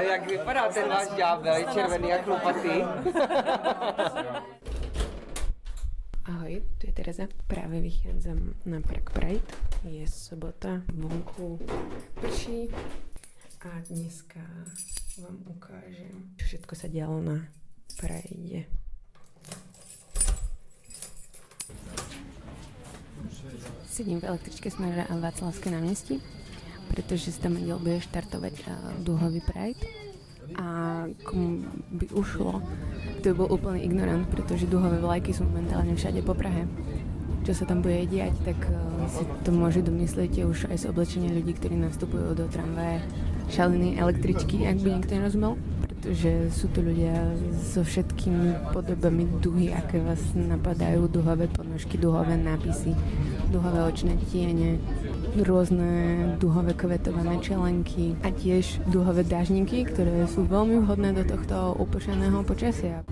Jak 0.00 0.30
vypadá 0.30 0.68
ten 0.68 0.88
váš 0.88 1.08
ďábel, 1.16 1.64
červený 1.72 2.12
a 2.12 2.22
chlupatý? 2.22 2.84
Ahoj, 6.24 6.62
tu 6.78 6.86
je 6.86 6.92
Tereza. 6.92 7.26
Práve 7.46 7.80
vychádzam 7.80 8.54
na 8.66 8.80
Prague 8.80 9.12
Pride. 9.12 9.46
Je 9.84 10.08
sobota, 10.08 10.80
vonku 10.92 11.58
prší 12.20 12.68
a 13.60 13.68
dneska 13.88 14.40
vám 15.20 15.36
ukážem, 15.52 16.32
všetko 16.36 16.72
sa 16.76 16.88
dialo 16.88 17.20
na 17.20 17.44
Pride. 18.00 18.64
Sedím 23.90 24.20
v 24.20 24.24
električke 24.24 24.70
smeře 24.70 25.04
a 25.04 25.16
Václavské 25.16 25.70
náměstí, 25.70 26.22
protože 26.90 27.32
se 27.32 27.40
tam 27.40 27.54
neděl 27.54 27.78
bude 27.78 28.00
štartovat 28.00 28.52
uh, 28.52 29.04
duhový 29.04 29.40
Pride 29.40 29.86
a 30.58 31.04
komu 31.24 31.62
by 31.90 32.06
ušlo, 32.08 32.62
to 33.22 33.28
by 33.28 33.34
byl 33.34 33.48
úplný 33.50 33.80
ignorant, 33.80 34.28
protože 34.28 34.66
duhové 34.66 34.98
vlajky 34.98 35.32
jsou 35.32 35.44
momentálně 35.44 35.94
všade 35.94 36.22
po 36.22 36.34
Prahe. 36.34 36.68
Čo 37.40 37.56
sa 37.56 37.64
tam 37.64 37.80
bude 37.80 38.04
diať, 38.04 38.36
tak 38.44 38.68
uh, 38.68 39.08
si 39.08 39.24
to 39.24 39.48
môže 39.48 39.80
domyslieť 39.80 40.44
už 40.44 40.68
aj 40.68 40.76
z 40.76 40.84
oblečenia 40.92 41.32
ľudí, 41.32 41.56
ktorí 41.56 41.72
nastupujú 41.72 42.36
do 42.36 42.44
tramvaje. 42.52 43.00
Šalené 43.48 43.96
električky, 43.96 44.68
ak 44.68 44.76
by 44.84 44.88
niekto 45.00 45.16
nerozumel, 45.16 45.56
pretože 45.88 46.52
sú 46.52 46.68
to 46.72 46.84
ľudia 46.84 47.32
so 47.56 47.80
všetkými 47.80 48.72
podobami 48.76 49.24
duhy, 49.40 49.72
aké 49.72 50.04
vás 50.04 50.20
napadajú, 50.36 51.08
duhové 51.08 51.48
ponožky, 51.48 51.96
duhové 51.96 52.36
nápisy, 52.36 52.92
duhové 53.48 53.88
očné 53.88 54.20
tiene, 54.28 54.80
rôzne 55.38 55.90
duhové 56.42 56.74
kvetované 56.74 57.38
čelenky 57.38 58.18
a 58.26 58.34
tiež 58.34 58.82
duhové 58.90 59.22
dážniky, 59.22 59.86
ktoré 59.86 60.26
sú 60.26 60.48
veľmi 60.48 60.82
vhodné 60.82 61.14
do 61.14 61.22
tohto 61.22 61.78
upršaného 61.78 62.42
počasia. 62.42 63.06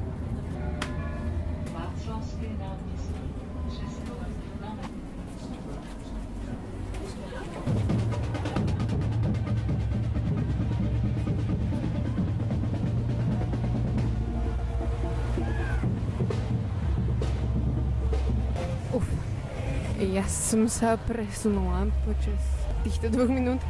Ja 20.49 20.57
som 20.57 20.65
sa 20.65 20.97
presunula 20.97 21.93
počas 22.09 22.41
týchto 22.81 23.13
dvoch 23.13 23.29
minút 23.29 23.61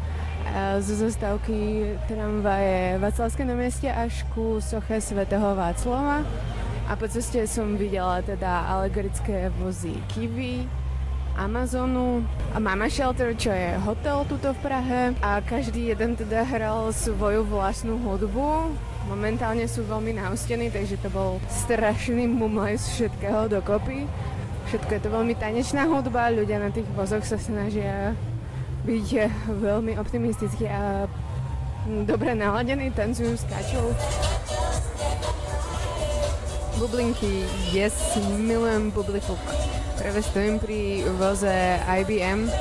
eh, 0.47 0.79
zo 0.79 0.95
zastávky 0.95 1.91
tramvaje 2.07 3.03
Václavské 3.03 3.43
námestie 3.43 3.91
až 3.91 4.23
ku 4.31 4.63
soche 4.63 5.03
svätého 5.03 5.59
Václava. 5.59 6.23
A 6.87 6.95
po 6.95 7.11
ceste 7.11 7.43
som 7.51 7.75
videla 7.75 8.23
teda 8.23 8.71
alegorické 8.71 9.51
vozy 9.59 9.99
Kiwi, 10.15 10.71
Amazonu 11.35 12.23
a 12.55 12.63
Mama 12.63 12.87
Shelter, 12.87 13.35
čo 13.35 13.51
je 13.51 13.75
hotel 13.83 14.23
tuto 14.31 14.55
v 14.55 14.63
Prahe. 14.63 15.19
A 15.19 15.43
každý 15.43 15.91
jeden 15.91 16.15
teda 16.15 16.47
hral 16.47 16.95
svoju 16.95 17.43
vlastnú 17.43 17.99
hudbu. 18.07 18.71
Momentálne 19.11 19.67
sú 19.67 19.83
veľmi 19.83 20.15
naustení, 20.15 20.71
takže 20.71 20.95
to 21.03 21.11
bol 21.11 21.43
strašný 21.51 22.31
mumlej 22.31 22.79
z 22.79 22.87
všetkého 23.11 23.51
dokopy. 23.51 24.07
Všetko 24.69 24.91
je 24.93 25.01
to 25.01 25.09
veľmi 25.09 25.33
tanečná 25.33 25.89
hudba, 25.89 26.29
ľudia 26.29 26.61
na 26.61 26.69
tých 26.69 26.85
vozoch 26.93 27.25
sa 27.25 27.41
snažia 27.41 28.13
byť 28.85 29.09
eh, 29.17 29.33
veľmi 29.49 29.97
optimistickí 29.97 30.69
a 30.69 31.09
mm, 31.89 32.05
dobre 32.05 32.37
naladení, 32.37 32.93
tancujú, 32.93 33.33
skáču. 33.33 33.81
Bublinky, 36.77 37.49
yes, 37.73 37.97
milujem 38.45 38.93
bublifuk. 38.93 39.41
Práve 39.97 40.21
stojím 40.21 40.61
pri 40.61 41.01
voze 41.17 41.81
IBM, 42.05 42.53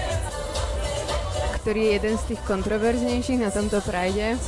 ktorý 1.59 1.91
je 1.91 1.91
jeden 1.91 2.15
z 2.15 2.23
tých 2.31 2.41
kontroverznejších 2.47 3.43
na 3.43 3.51
tomto 3.51 3.83
Pride. 3.83 4.39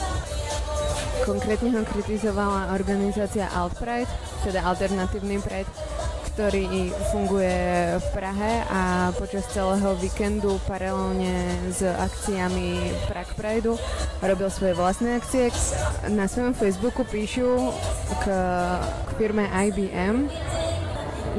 Konkrétne 1.28 1.76
ho 1.76 1.84
kritizovala 1.84 2.72
organizácia 2.72 3.52
Alt 3.52 3.76
Pride, 3.76 4.08
teda 4.48 4.64
alternatívny 4.64 5.44
Pride, 5.44 5.89
ktorý 6.34 6.94
funguje 7.10 7.58
v 7.98 8.08
Prahe 8.14 8.64
a 8.70 9.10
počas 9.18 9.48
celého 9.50 9.98
víkendu 9.98 10.62
paralelne 10.70 11.58
s 11.74 11.82
akciami 11.82 12.94
Prague 13.10 13.34
Prideu 13.34 13.76
robil 14.22 14.50
svoje 14.54 14.74
vlastné 14.78 15.18
akcie. 15.18 15.50
Na 16.12 16.30
svojom 16.30 16.54
Facebooku 16.54 17.02
píšu 17.08 17.74
k, 18.22 18.26
k 19.06 19.10
firme 19.18 19.50
IBM, 19.50 20.30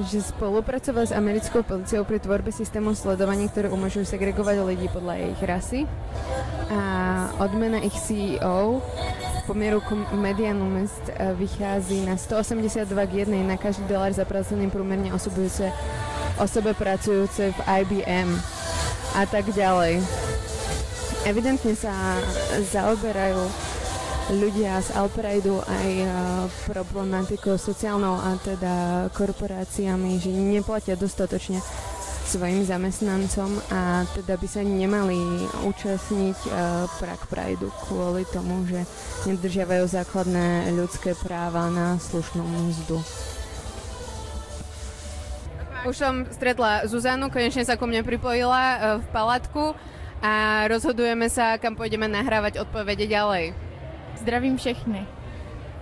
že 0.07 0.25
spolupracoval 0.25 1.07
s 1.07 1.15
americkou 1.15 1.63
policiou 1.63 2.03
pri 2.03 2.19
tvorbe 2.19 2.51
systému 2.51 2.97
sledovaní, 2.97 3.47
ktoré 3.51 3.69
umožňujú 3.69 4.07
segregovať 4.07 4.57
ľudí 4.65 4.87
podľa 4.91 5.15
ich 5.35 5.41
rasy. 5.45 5.81
A 6.71 6.81
odmena 7.43 7.83
ich 7.83 7.95
CEO 7.99 8.81
poměru 9.51 9.81
k 9.81 10.13
medianu 10.13 10.71
mest 10.71 11.03
eh, 11.09 11.35
vychází 11.35 12.07
na 12.07 12.17
182 12.17 13.07
k 13.07 13.13
1 13.13 13.37
na 13.43 13.57
každý 13.57 13.85
dolar 13.85 14.13
zaplacený 14.13 14.71
průměrně 14.71 15.15
osobujúce, 15.15 15.73
osobe 16.39 16.75
pracujúce 16.75 17.53
v 17.53 17.61
IBM 17.81 18.41
a 19.15 19.27
tak 19.27 19.51
ďalej. 19.51 20.07
Evidentne 21.27 21.75
sa 21.75 21.91
zaoberajú 22.63 23.43
ľudia 24.39 24.79
z 24.87 24.95
Alprideu 24.95 25.59
aj 25.67 25.91
eh, 25.99 26.11
problematikou 26.71 27.59
sociálnou 27.59 28.23
a 28.23 28.39
teda 28.39 28.75
korporáciami, 29.11 30.23
že 30.23 30.31
neplatia 30.31 30.95
dostatočne 30.95 31.59
svojim 32.31 32.63
zamestnancom 32.63 33.59
a 33.75 34.07
teda 34.15 34.39
by 34.39 34.47
sa 34.47 34.63
nemali 34.63 35.19
účastniť 35.67 36.39
uh, 36.47 36.87
Prague 37.03 37.27
Prideu 37.27 37.75
kvôli 37.91 38.23
tomu, 38.31 38.63
že 38.71 38.87
nedržiavajú 39.27 39.91
základné 39.91 40.71
ľudské 40.79 41.19
práva 41.19 41.67
na 41.75 41.99
slušnú 41.99 42.47
mzdu. 42.47 43.03
Už 45.91 45.97
som 45.99 46.23
stretla 46.31 46.87
Zuzanu, 46.87 47.35
konečne 47.35 47.67
sa 47.67 47.75
ku 47.75 47.91
mne 47.91 48.07
pripojila 48.07 48.63
uh, 48.63 48.79
v 49.03 49.07
palatku 49.11 49.75
a 50.23 50.65
rozhodujeme 50.71 51.27
sa, 51.27 51.59
kam 51.59 51.75
pôjdeme 51.75 52.07
nahrávať 52.07 52.63
odpovede 52.63 53.11
ďalej. 53.11 53.59
Zdravím 54.23 54.55
všechny. 54.55 55.20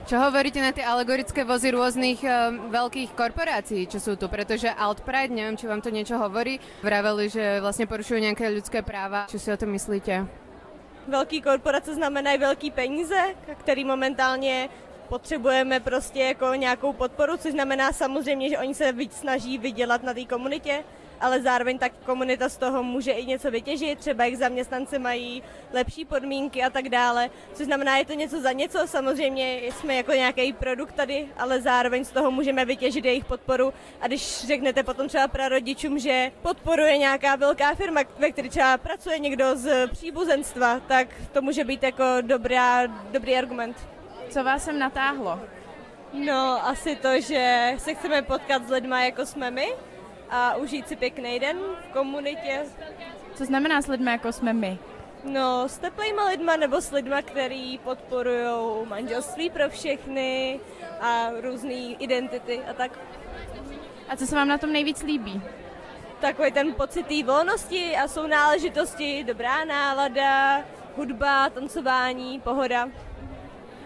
Čo 0.08 0.16
hovoríte 0.24 0.56
na 0.64 0.72
tie 0.72 0.88
alegorické 0.88 1.44
vozy 1.44 1.68
rôznych 1.68 2.24
um, 2.24 2.72
veľkých 2.72 3.12
korporácií, 3.12 3.84
čo 3.84 4.00
sú 4.00 4.16
tu? 4.16 4.24
Pretože 4.32 4.72
Alt 4.72 5.04
Pride, 5.04 5.28
neviem, 5.28 5.52
či 5.52 5.68
vám 5.68 5.84
to 5.84 5.92
niečo 5.92 6.16
hovorí, 6.16 6.56
vraveli, 6.80 7.28
že 7.28 7.60
vlastne 7.60 7.84
porušujú 7.84 8.16
nejaké 8.16 8.48
ľudské 8.48 8.80
práva. 8.80 9.28
Čo 9.28 9.36
si 9.36 9.52
o 9.52 9.60
tom 9.60 9.76
myslíte? 9.76 10.24
Velký 11.12 11.44
korporace 11.44 11.92
znamenají 11.92 12.40
velký 12.40 12.70
peníze, 12.72 13.36
který 13.60 13.84
momentálně 13.84 14.72
potřebujeme 15.12 15.80
prostě 15.80 16.20
jako 16.32 16.56
nějakou 16.56 16.92
podporu, 16.96 17.36
což 17.36 17.52
znamená 17.52 17.92
samozřejmě, 17.92 18.48
že 18.48 18.58
oni 18.58 18.74
se 18.74 18.92
víc 18.92 19.12
snaží 19.12 19.58
vydělat 19.60 20.02
na 20.02 20.14
té 20.14 20.24
komunitě, 20.24 20.84
ale 21.20 21.40
zároveň 21.40 21.78
tak 21.78 21.92
komunita 22.06 22.48
z 22.48 22.56
toho 22.56 22.82
může 22.82 23.12
i 23.12 23.26
něco 23.26 23.50
vytěžit, 23.50 23.98
třeba 23.98 24.24
jejich 24.24 24.38
zaměstnanci 24.38 24.98
mají 24.98 25.42
lepší 25.72 26.04
podmínky 26.04 26.64
a 26.64 26.70
tak 26.70 26.88
dále, 26.88 27.30
což 27.52 27.66
znamená, 27.66 27.96
je 27.96 28.04
to 28.04 28.12
něco 28.12 28.40
za 28.40 28.52
něco, 28.52 28.86
samozřejmě 28.86 29.60
jsme 29.72 29.94
jako 29.94 30.12
nějaký 30.12 30.52
produkt 30.52 30.92
tady, 30.92 31.28
ale 31.38 31.60
zároveň 31.60 32.04
z 32.04 32.10
toho 32.10 32.30
můžeme 32.30 32.64
vytěžit 32.64 33.04
jejich 33.04 33.24
podporu 33.24 33.72
a 34.00 34.06
když 34.06 34.46
řeknete 34.46 34.82
potom 34.82 35.08
třeba 35.08 35.28
prarodičům, 35.28 35.98
že 35.98 36.32
podporuje 36.42 36.98
nějaká 36.98 37.36
velká 37.36 37.74
firma, 37.74 38.00
ve 38.18 38.30
které 38.32 38.48
třeba 38.48 38.78
pracuje 38.78 39.18
někdo 39.18 39.56
z 39.56 39.88
příbuzenstva, 39.88 40.80
tak 40.80 41.08
to 41.32 41.42
může 41.42 41.64
být 41.64 41.82
jako 41.82 42.04
dobrá, 42.20 42.86
dobrý 42.86 43.36
argument. 43.36 43.76
Co 44.28 44.44
vás 44.44 44.64
sem 44.64 44.78
natáhlo? 44.78 45.40
No, 46.12 46.66
asi 46.66 46.96
to, 46.96 47.20
že 47.20 47.72
se 47.78 47.94
chceme 47.94 48.22
potkat 48.22 48.68
s 48.68 48.70
lidma, 48.70 49.04
jako 49.04 49.26
jsme 49.26 49.50
my 49.50 49.68
a 50.30 50.56
užít 50.56 50.88
si 50.88 50.96
pěkný 50.96 51.40
den 51.40 51.56
v 51.88 51.92
komunitě. 51.92 52.64
Co 53.34 53.44
znamená 53.44 53.82
s 53.82 53.86
lidmi, 53.86 54.10
jako 54.10 54.32
jsme 54.32 54.52
my? 54.52 54.78
No, 55.24 55.68
s 55.68 55.78
teplýma 55.78 56.28
lidma 56.28 56.56
nebo 56.56 56.80
s 56.80 56.90
lidma, 56.90 57.22
který 57.22 57.78
podporují 57.78 58.86
manželství 58.88 59.50
pro 59.50 59.68
všechny 59.68 60.60
a 61.00 61.30
různé 61.40 61.72
identity 61.98 62.60
a 62.70 62.72
tak. 62.72 62.98
A 64.08 64.16
co 64.16 64.26
se 64.26 64.36
vám 64.36 64.48
na 64.48 64.58
tom 64.58 64.72
nejvíc 64.72 65.02
líbí? 65.02 65.42
Takový 66.20 66.52
ten 66.52 66.74
pocit 66.74 67.06
té 67.06 67.22
volnosti 67.22 67.96
a 67.96 68.08
jsou 68.08 68.26
náležitosti, 68.26 69.24
dobrá 69.24 69.64
nálada, 69.64 70.62
hudba, 70.96 71.50
tancování, 71.50 72.40
pohoda. 72.40 72.88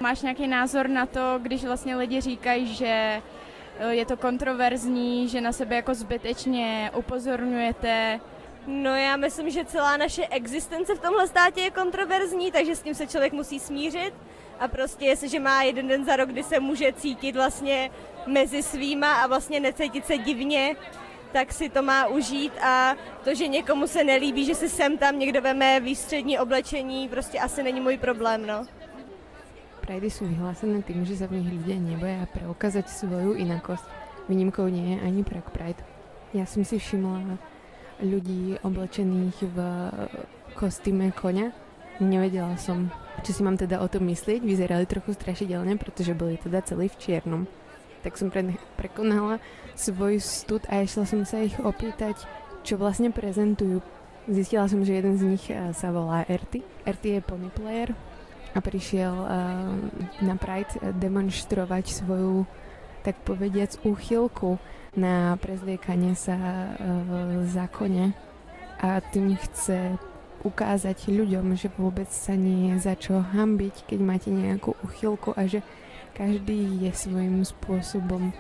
Máš 0.01 0.23
nějaký 0.23 0.47
názor 0.47 0.89
na 0.89 1.07
to, 1.07 1.39
když 1.43 1.65
vlastně 1.65 1.97
lidi 1.97 2.21
říkají, 2.21 2.75
že 2.75 3.23
je 3.91 4.07
to 4.07 4.17
kontroverzní, 4.17 5.29
že 5.29 5.41
na 5.41 5.53
sebe 5.53 5.77
jako 5.77 5.95
zbytečně 5.95 6.91
upozorňujete? 6.97 8.21
No 8.67 8.97
já 8.97 9.17
myslím, 9.17 9.51
že 9.51 9.65
celá 9.65 9.97
naše 9.97 10.27
existence 10.27 10.95
v 10.95 11.01
tomhle 11.01 11.27
státě 11.27 11.61
je 11.61 11.71
kontroverzní, 11.71 12.53
takže 12.53 12.77
s 12.77 12.83
tím 12.83 12.95
se 12.95 13.07
člověk 13.07 13.33
musí 13.33 13.61
smířit 13.61 14.15
a 14.61 14.69
prostě 14.69 15.05
jestliže 15.05 15.41
má 15.41 15.63
jeden 15.63 15.89
den 15.89 16.05
za 16.05 16.17
rok, 16.17 16.29
kdy 16.29 16.43
se 16.43 16.61
může 16.61 16.93
cítit 16.93 17.37
vlastně 17.37 17.91
mezi 18.27 18.63
svýma 18.63 19.13
a 19.13 19.27
vlastně 19.27 19.61
necítit 19.61 20.07
se 20.07 20.19
divně, 20.19 20.77
tak 21.33 21.53
si 21.53 21.69
to 21.69 21.83
má 21.83 22.07
užít 22.07 22.53
a 22.63 22.97
to, 23.25 23.35
že 23.35 23.49
někomu 23.49 23.87
se 23.87 24.05
nelíbí, 24.05 24.45
že 24.45 24.55
si 24.55 24.69
sem 24.69 24.99
tam 24.99 25.19
někdo 25.19 25.43
veme 25.43 25.81
výstřední 25.81 26.39
oblečení, 26.39 27.09
prostě 27.09 27.39
asi 27.39 27.63
není 27.63 27.81
můj 27.81 27.99
problém, 27.99 28.47
no. 28.47 28.67
Pridey 29.83 30.09
sú 30.15 30.31
vyhlásené 30.31 30.87
tým, 30.87 31.03
že 31.03 31.19
sa 31.19 31.27
v 31.27 31.43
nich 31.43 31.51
ľudia 31.59 31.75
neboja 31.83 32.23
preukázať 32.31 32.87
svoju 32.87 33.35
inakosť. 33.35 33.83
Výnimkou 34.31 34.71
nie 34.71 34.95
je 34.95 34.99
ani 35.03 35.27
Prague 35.27 35.51
Pride. 35.51 35.83
Ja 36.31 36.47
som 36.47 36.63
si 36.63 36.79
všimla 36.79 37.37
ľudí 37.99 38.63
oblečených 38.63 39.37
v 39.43 39.57
kostýme 40.55 41.11
koňa. 41.11 41.51
Nevedela 41.99 42.55
som, 42.57 42.95
čo 43.27 43.35
si 43.35 43.43
mám 43.43 43.59
teda 43.59 43.83
o 43.83 43.91
tom 43.91 44.07
myslieť. 44.07 44.41
Vyzerali 44.47 44.87
trochu 44.87 45.19
strašidelne, 45.19 45.75
pretože 45.77 46.15
boli 46.15 46.39
teda 46.39 46.63
celí 46.63 46.87
v 46.87 46.99
čiernom. 47.03 47.43
Tak 48.07 48.15
som 48.19 48.31
pre, 48.31 48.59
prekonala 48.79 49.43
svoj 49.75 50.23
stud 50.23 50.63
a 50.71 50.83
išla 50.83 51.07
som 51.07 51.23
sa 51.27 51.43
ich 51.43 51.55
opýtať, 51.59 52.19
čo 52.63 52.79
vlastne 52.79 53.11
prezentujú. 53.11 53.83
Zistila 54.31 54.71
som, 54.71 54.87
že 54.87 54.95
jeden 54.95 55.19
z 55.19 55.23
nich 55.27 55.45
eh, 55.51 55.75
sa 55.75 55.91
volá 55.91 56.23
Erty. 56.31 56.63
Erty 56.87 57.19
je 57.19 57.21
pony 57.23 57.51
player, 57.51 57.91
a 58.53 58.59
prišiel 58.61 59.15
uh, 59.17 59.29
na 60.21 60.35
Pride 60.37 60.77
demonstrovať 60.97 61.85
svoju, 61.89 62.45
tak 63.03 63.17
povediac, 63.25 63.81
úchylku 63.83 64.61
na 64.93 65.35
prezliekanie 65.41 66.13
sa 66.13 66.37
uh, 66.37 67.45
zákone 67.49 68.13
a 68.83 69.01
tým 69.01 69.35
chce 69.41 69.97
ukázať 70.43 71.07
ľuďom, 71.07 71.55
že 71.55 71.71
vôbec 71.79 72.11
sa 72.11 72.35
nie 72.35 72.75
je 72.75 72.83
za 72.83 72.99
čo 72.99 73.23
hambiť, 73.23 73.87
keď 73.87 73.99
máte 74.03 74.31
nejakú 74.35 74.75
úchylku 74.83 75.33
a 75.39 75.47
že 75.47 75.63
každý 76.13 76.83
je 76.83 76.93
svojím 76.93 77.47
spôsobom 77.47 78.35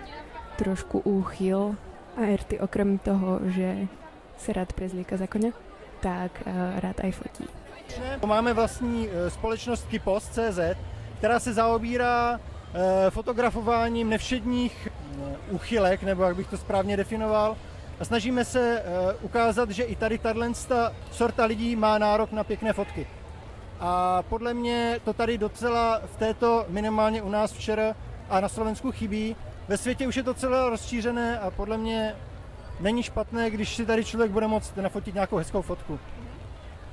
trošku 0.58 1.00
úchyl 1.06 1.79
a 2.19 2.29
Erty 2.29 2.61
okrem 2.61 2.99
toho, 2.99 3.41
že 3.49 3.88
se 4.37 4.53
rád 4.53 4.73
prezlíka 4.73 5.17
za 5.17 5.26
koně, 5.26 5.53
tak 6.00 6.43
rád 6.76 7.00
aj 7.00 7.12
fotí. 7.12 7.62
Máme 8.27 8.55
vlastní 8.55 9.09
eh, 9.09 9.31
společnost 9.31 9.87
Kypos.cz, 9.91 10.59
která 11.19 11.41
se 11.41 11.53
zaobírá 11.53 12.41
eh, 12.41 13.11
fotografováním 13.11 14.09
nevšedních 14.09 14.89
eh, 14.89 15.37
úchylek, 15.50 16.03
nebo 16.03 16.23
jak 16.23 16.37
bych 16.37 16.47
to 16.47 16.56
správně 16.56 16.97
definoval. 16.97 17.56
A 18.00 18.05
snažíme 18.05 18.44
se 18.44 18.83
ukázat, 19.21 19.71
že 19.71 19.83
i 19.83 19.97
tady 19.97 20.19
tato 20.19 20.41
sorta 21.11 21.44
lidí 21.44 21.77
má 21.77 21.99
nárok 21.99 22.33
na 22.33 22.44
pěkné 22.44 22.73
fotky. 22.73 23.06
A 23.81 24.23
podle 24.23 24.55
mě 24.55 25.00
to 25.05 25.12
tady 25.12 25.39
docela 25.39 26.00
v 26.06 26.17
této, 26.17 26.67
minimálně 26.69 27.23
u 27.23 27.29
nás 27.29 27.53
včera 27.53 27.94
a 28.31 28.41
na 28.41 28.49
Slovensku 28.49 28.93
chybí. 28.93 29.37
Ve 29.69 29.77
světě 29.77 30.06
už 30.06 30.17
je 30.17 30.23
to 30.23 30.35
celé 30.35 30.71
rozšířené 30.71 31.39
a 31.39 31.50
podle 31.50 31.79
mě 31.79 32.15
není 32.81 33.03
špatné, 33.03 33.50
když 33.50 33.77
si 33.77 33.87
tady 33.87 34.05
člověk 34.05 34.31
bude 34.31 34.47
moct 34.47 34.77
nafotit 34.77 35.15
nějakou 35.15 35.37
hezkou 35.37 35.62
fotku. 35.62 35.99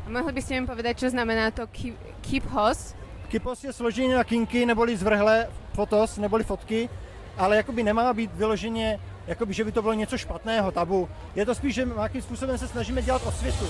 Mohli 0.10 0.34
by 0.34 0.42
ste 0.42 0.58
mi 0.58 0.66
povedať, 0.66 1.06
čo 1.06 1.14
znamená 1.14 1.54
to 1.54 1.70
keep, 1.70 1.94
keep 2.26 2.42
hos? 2.50 2.98
Kypos 3.30 3.62
je 3.62 3.70
složený 3.70 4.18
na 4.18 4.26
kinky 4.26 4.66
neboli 4.66 4.98
zvrhlé 4.98 5.46
fotos 5.78 6.18
neboli 6.18 6.44
fotky, 6.44 6.90
ale 7.38 7.62
jakoby 7.62 7.84
nemá 7.84 8.14
být 8.14 8.34
vyloženě, 8.34 9.00
jakoby, 9.28 9.54
že 9.54 9.64
by 9.64 9.72
to 9.72 9.82
bylo 9.82 9.94
něco 9.94 10.18
špatného, 10.18 10.72
tabu. 10.72 11.10
Je 11.36 11.46
to 11.46 11.56
spíš, 11.56 11.76
že 11.76 11.86
nějakým 11.86 12.22
způsobem 12.22 12.58
se 12.58 12.68
snažíme 12.68 13.02
dělat 13.02 13.22
osvětu. 13.26 13.66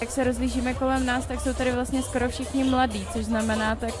Jak 0.00 0.10
se 0.10 0.24
rozlížíme 0.24 0.74
kolem 0.74 1.06
nás, 1.06 1.26
tak 1.26 1.40
jsou 1.40 1.54
tady 1.54 1.72
vlastně 1.72 2.02
skoro 2.02 2.28
všichni 2.28 2.64
mladí, 2.64 3.06
což 3.12 3.24
znamená 3.24 3.76
tak 3.76 3.94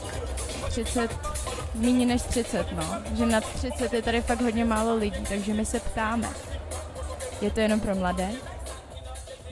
30 0.68 1.31
méně 1.74 2.06
než 2.06 2.22
30, 2.22 2.72
no. 2.72 2.84
Že 3.16 3.26
nad 3.26 3.44
30 3.44 3.92
je 3.92 4.02
tady 4.02 4.20
fakt 4.20 4.40
hodně 4.40 4.64
málo 4.64 4.96
lidí, 4.96 5.24
takže 5.28 5.54
my 5.54 5.64
se 5.64 5.80
ptáme. 5.80 6.28
Je 7.40 7.50
to 7.50 7.60
jenom 7.60 7.80
pro 7.80 7.94
mladé? 7.94 8.28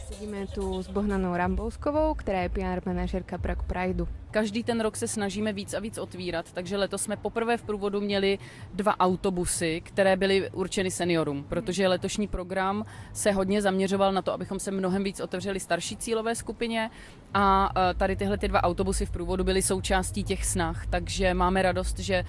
Sedíme 0.09 0.47
tu 0.47 0.83
s 0.83 0.89
Bohnanou 0.89 1.37
Rambouskovou, 1.37 2.15
která 2.15 2.41
je 2.43 2.49
PR 2.49 2.81
manažerka 2.87 3.39
Prague 3.39 3.67
Prideu. 3.67 4.09
Každý 4.31 4.65
ten 4.65 4.81
rok 4.81 4.97
se 4.97 5.09
snažíme 5.09 5.53
víc 5.53 5.75
a 5.75 5.81
víc 5.81 5.99
otvírat, 5.99 6.53
takže 6.53 6.77
letos 6.77 7.03
jsme 7.03 7.17
poprvé 7.17 7.57
v 7.57 7.63
průvodu 7.63 8.01
měli 8.01 8.39
dva 8.75 9.01
autobusy, 9.01 9.81
které 9.85 10.17
byly 10.17 10.51
určeny 10.51 10.91
seniorům, 10.91 11.45
protože 11.49 11.89
letošní 11.89 12.29
program 12.29 12.85
se 13.13 13.33
hodně 13.33 13.63
zaměřoval 13.63 14.13
na 14.13 14.23
to, 14.23 14.33
abychom 14.33 14.61
se 14.61 14.71
mnohem 14.71 15.05
víc 15.05 15.21
otevřeli 15.21 15.61
starší 15.61 15.97
cílové 15.97 16.35
skupině 16.35 16.91
a 17.35 17.73
e, 17.91 17.95
tady 17.95 18.17
tyhle 18.17 18.39
ty 18.39 18.49
dva 18.49 18.63
autobusy 18.63 19.07
v 19.07 19.11
průvodu 19.11 19.45
byly 19.45 19.63
součástí 19.63 20.25
těch 20.25 20.45
snah, 20.45 20.87
takže 20.87 21.35
máme 21.35 21.63
radost, 21.63 21.99
že 21.99 22.15
e, 22.15 22.25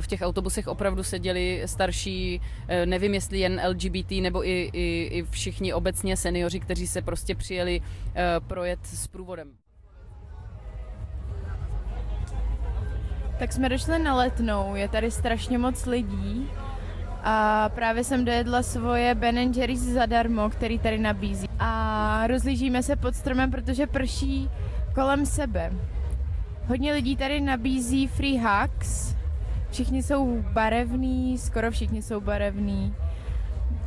v 0.00 0.06
těch 0.06 0.20
autobusech 0.22 0.68
opravdu 0.68 1.02
seděli 1.02 1.62
starší, 1.66 2.40
e, 2.68 2.86
nevím 2.86 3.14
jestli 3.14 3.38
jen 3.38 3.60
LGBT 3.68 4.10
nebo 4.10 4.46
i, 4.46 4.70
i, 4.72 5.08
i 5.12 5.22
všichni 5.22 5.74
obecně 5.74 6.16
seniori, 6.16 6.60
kteří 6.60 6.86
se 6.86 7.02
prostě 7.02 7.34
přijeli 7.34 7.82
projet 8.46 8.78
s 8.82 9.06
průvodem. 9.06 9.61
Tak 13.42 13.52
jsme 13.52 13.68
došli 13.68 13.98
na 13.98 14.14
letnou, 14.14 14.74
je 14.74 14.88
tady 14.88 15.10
strašně 15.10 15.58
moc 15.58 15.86
lidí 15.86 16.50
a 17.22 17.68
právě 17.74 18.04
jsem 18.04 18.24
dojedla 18.24 18.62
svoje 18.62 19.14
Ben 19.14 19.38
Jerry's 19.38 19.80
zadarmo, 19.80 20.50
který 20.50 20.78
tady 20.78 20.98
nabízí. 20.98 21.48
A 21.58 22.26
rozlížíme 22.26 22.82
se 22.82 22.96
pod 22.96 23.14
stromem, 23.14 23.50
protože 23.50 23.86
prší 23.86 24.50
kolem 24.94 25.26
sebe. 25.26 25.72
Hodně 26.66 26.92
lidí 26.92 27.16
tady 27.16 27.40
nabízí 27.40 28.06
free 28.06 28.38
hugs. 28.38 29.16
Všichni 29.70 30.02
jsou 30.02 30.42
barevní, 30.52 31.38
skoro 31.38 31.70
všichni 31.70 32.02
jsou 32.02 32.20
barevní. 32.20 32.94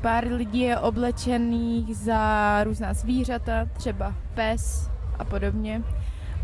Pár 0.01 0.28
lidí 0.28 0.60
je 0.60 0.80
oblečených 0.80 1.96
za 1.98 2.63
různá 2.63 2.94
zvířata, 2.94 3.66
třeba 3.74 4.16
pes 4.34 4.90
a 5.19 5.24
podobně 5.24 5.84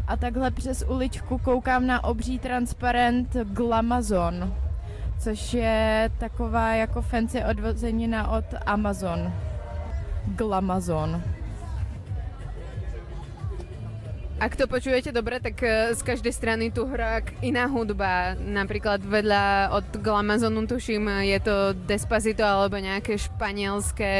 a 0.07 0.17
takhle 0.17 0.51
přes 0.51 0.83
uličku 0.87 1.37
koukám 1.37 1.87
na 1.87 2.03
obří 2.03 2.39
transparent 2.39 3.35
Glamazon, 3.43 4.53
což 5.19 5.53
je 5.53 6.09
taková 6.17 6.73
jako 6.73 7.01
fancy 7.01 7.43
odvozenina 7.43 8.27
od 8.29 8.45
Amazon. 8.65 9.33
Glamazon. 10.25 11.21
Ak 14.41 14.57
to 14.57 14.65
počujete 14.65 15.13
dobre, 15.13 15.37
tak 15.37 15.61
eh, 15.61 15.93
z 15.93 16.01
každej 16.01 16.33
strany 16.33 16.73
tu 16.73 16.89
hrá 16.89 17.21
iná 17.45 17.69
hudba. 17.69 18.33
Napríklad 18.41 19.05
vedľa 19.05 19.69
od 19.69 19.85
Glamazonu 20.01 20.65
tuším 20.65 21.05
je 21.21 21.37
to 21.45 21.55
Despacito 21.85 22.41
alebo 22.41 22.81
nejaké 22.81 23.21
španielské 23.21 24.13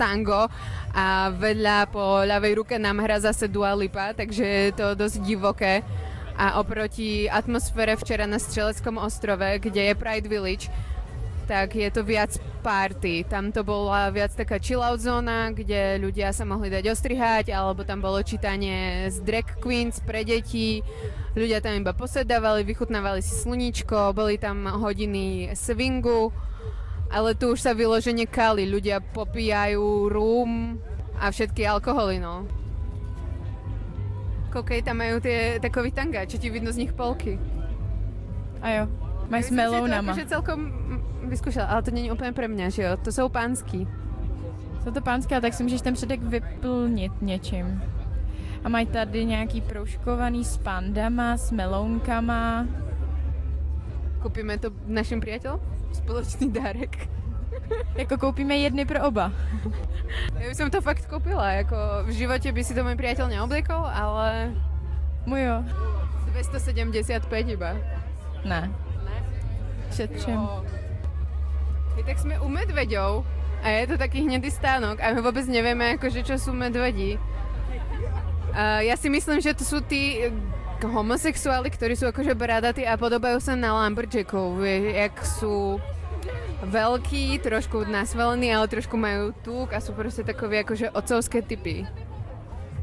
tango 0.00 0.48
a 0.96 1.28
vedľa 1.28 1.92
po 1.92 2.24
ľavej 2.24 2.52
ruke 2.56 2.80
nám 2.80 3.04
hra 3.04 3.20
zase 3.20 3.52
Dua 3.52 3.76
Lipa, 3.76 4.16
takže 4.16 4.40
je 4.40 4.72
to 4.72 4.96
dosť 4.96 5.16
divoké. 5.20 5.84
A 6.40 6.56
oproti 6.56 7.28
atmosfére 7.28 8.00
včera 8.00 8.24
na 8.24 8.40
Střeleckom 8.40 8.96
ostrove, 8.96 9.60
kde 9.60 9.92
je 9.92 9.94
Pride 9.94 10.24
Village, 10.24 10.72
tak 11.44 11.76
je 11.76 11.90
to 11.92 12.00
viac 12.00 12.32
party. 12.64 13.28
Tam 13.28 13.52
to 13.52 13.60
bola 13.60 14.08
viac 14.08 14.32
taká 14.32 14.56
chill-out 14.56 15.04
zóna, 15.04 15.52
kde 15.52 16.00
ľudia 16.00 16.32
sa 16.32 16.48
mohli 16.48 16.72
dať 16.72 16.94
ostrihať, 16.94 17.52
alebo 17.52 17.84
tam 17.84 18.00
bolo 18.00 18.24
čítanie 18.24 19.10
z 19.12 19.20
drag 19.20 19.60
queens 19.60 20.00
pre 20.00 20.24
deti. 20.24 20.80
Ľudia 21.36 21.60
tam 21.60 21.76
iba 21.76 21.92
posedávali, 21.92 22.64
vychutnávali 22.64 23.20
si 23.20 23.36
sluníčko, 23.36 24.16
boli 24.16 24.40
tam 24.40 24.64
hodiny 24.64 25.52
swingu, 25.52 26.32
ale 27.10 27.34
tu 27.34 27.52
už 27.52 27.60
sa 27.60 27.74
vyložene 27.74 28.24
kali, 28.30 28.70
ľudia 28.70 29.02
popíjajú 29.02 30.06
rum 30.08 30.78
a 31.18 31.28
všetky 31.28 31.66
alkoholy, 31.66 32.22
no. 32.22 32.46
Kokej, 34.50 34.82
tam 34.82 34.98
majú 34.98 35.22
tie 35.22 35.62
takový 35.62 35.94
tanga, 35.94 36.26
čo 36.26 36.38
ti 36.38 36.50
vidno 36.50 36.70
z 36.74 36.86
nich 36.86 36.92
polky. 36.94 37.38
A 38.62 38.66
jo, 38.70 38.84
mají 39.30 39.42
s 39.42 39.50
melounama. 39.50 40.14
to 40.14 40.26
celkom 40.26 40.72
vyskúšala, 41.26 41.66
ale 41.66 41.82
to 41.82 41.90
není 41.90 42.10
úplně 42.10 42.32
pre 42.32 42.48
mňa, 42.48 42.68
že 42.68 42.82
jo? 42.82 42.96
To 42.96 43.12
jsou 43.12 43.28
pánský. 43.28 43.88
Jsou 44.82 44.90
to 44.90 45.00
pánské, 45.00 45.34
ale 45.34 45.42
tak 45.42 45.54
si 45.54 45.62
můžeš 45.62 45.80
ten 45.80 45.94
předek 45.94 46.22
vyplnit 46.22 47.12
něčím. 47.22 47.82
A 48.64 48.68
mají 48.68 48.86
tady 48.86 49.24
nějaký 49.24 49.60
proužkovaný 49.60 50.44
s 50.44 50.56
pandama, 50.56 51.36
s 51.36 51.50
melounkama. 51.50 52.66
Kupíme 54.22 54.60
to 54.60 54.68
našim 54.86 55.20
priateľom? 55.20 55.60
Spoločný 55.96 56.52
dárek. 56.52 57.08
jako 57.96 58.18
koupíme 58.18 58.56
jedny 58.56 58.84
pro 58.84 59.08
oba. 59.08 59.32
Já 60.38 60.48
bych 60.48 60.70
to 60.70 60.80
fakt 60.80 61.06
koupila, 61.06 61.50
jako 61.50 61.76
v 62.04 62.10
životě 62.10 62.52
by 62.52 62.64
si 62.64 62.74
to 62.74 62.84
můj 62.84 62.96
přítel 62.96 63.28
neobliekol, 63.28 63.86
ale... 63.92 64.52
Můj 65.26 65.42
jo. 65.42 65.64
275 66.26 67.48
iba. 67.48 67.72
Ne. 68.44 68.72
Ne? 69.04 69.24
Šetřím. 69.92 70.40
I 71.96 72.04
tak 72.04 72.18
jsme 72.18 72.40
u 72.40 72.48
medveďov 72.48 73.26
a 73.62 73.68
je 73.68 73.86
to 73.86 73.98
taký 73.98 74.24
hnedý 74.24 74.50
stánok 74.50 75.00
a 75.00 75.12
my 75.12 75.20
vôbec 75.20 75.44
nevieme, 75.44 76.00
akože, 76.00 76.24
čo 76.24 76.40
sú 76.40 76.56
medvedí. 76.56 77.20
Uh, 78.50 78.80
ja 78.82 78.96
si 78.96 79.12
myslím, 79.12 79.44
že 79.44 79.52
to 79.52 79.62
tí 79.84 80.26
eh, 80.26 80.32
homosexuáli, 80.84 81.68
ktorí 81.70 81.96
sú 81.96 82.08
akože 82.08 82.32
bradatí 82.38 82.86
a 82.86 82.96
podobajú 82.96 83.40
sa 83.40 83.56
na 83.58 83.72
lumberjackov, 83.74 84.60
vie, 84.60 84.96
jak 84.96 85.16
sú 85.24 85.80
veľkí, 86.60 87.40
trošku 87.40 87.88
nasvalení, 87.88 88.52
ale 88.52 88.68
trošku 88.68 88.96
majú 88.96 89.32
tuk 89.40 89.72
a 89.72 89.80
sú 89.80 89.96
proste 89.96 90.20
takové 90.24 90.60
akože 90.64 90.92
otcovské 90.92 91.42
typy. 91.42 91.88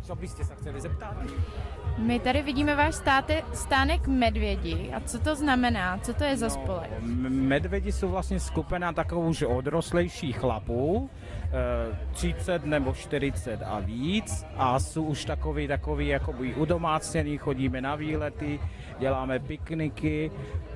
Co 0.03 0.15
byste 0.15 0.43
se 0.43 0.55
chtěli 0.55 0.81
zeptat? 0.81 1.15
My 1.97 2.19
tady 2.19 2.41
vidíme 2.41 2.75
váš 2.75 2.95
státe, 2.95 3.41
stánek 3.53 4.07
Medvědi. 4.07 4.93
A 4.93 4.99
co 4.99 5.19
to 5.19 5.35
znamená? 5.35 5.97
Co 5.97 6.13
to 6.13 6.23
je 6.23 6.37
za 6.37 6.49
spolek? 6.49 6.89
M- 7.01 7.47
Medvědi 7.47 7.91
jsou 7.91 8.09
vlastně 8.09 8.39
skupina 8.39 8.93
takovou 8.93 9.29
už 9.29 9.41
odrostlejších 9.41 10.37
chlapů, 10.37 11.09
30 12.11 12.65
nebo 12.65 12.93
40 12.93 13.61
a 13.65 13.79
víc 13.79 14.45
a 14.55 14.79
jsou 14.79 15.03
už 15.03 15.25
takový, 15.25 15.67
takový 15.67 16.07
jakoby 16.07 16.53
udomácněný, 16.55 17.37
chodíme 17.37 17.81
na 17.81 17.95
výlety, 17.95 18.59
děláme 18.99 19.39
pikniky 19.39 20.31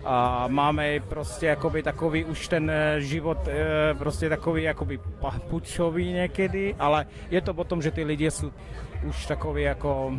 a 0.06 0.48
máme 0.48 1.00
prostě 1.00 1.46
jakoby 1.46 1.84
takový 1.84 2.26
už 2.26 2.48
ten 2.48 2.70
eh, 2.70 3.02
život 3.02 3.38
eh, 3.48 3.94
prostě 3.94 4.30
takový 4.30 4.64
jakoby 4.64 4.98
papučový 4.98 6.14
někdy, 6.14 6.76
ale 6.80 7.06
je 7.32 7.42
to 7.42 7.54
potom, 7.54 7.82
že 7.82 7.92
ty 7.92 8.04
lidi 8.04 8.32
jsou 8.32 8.52
už 9.04 9.26
takový 9.26 9.64
jako 9.64 10.14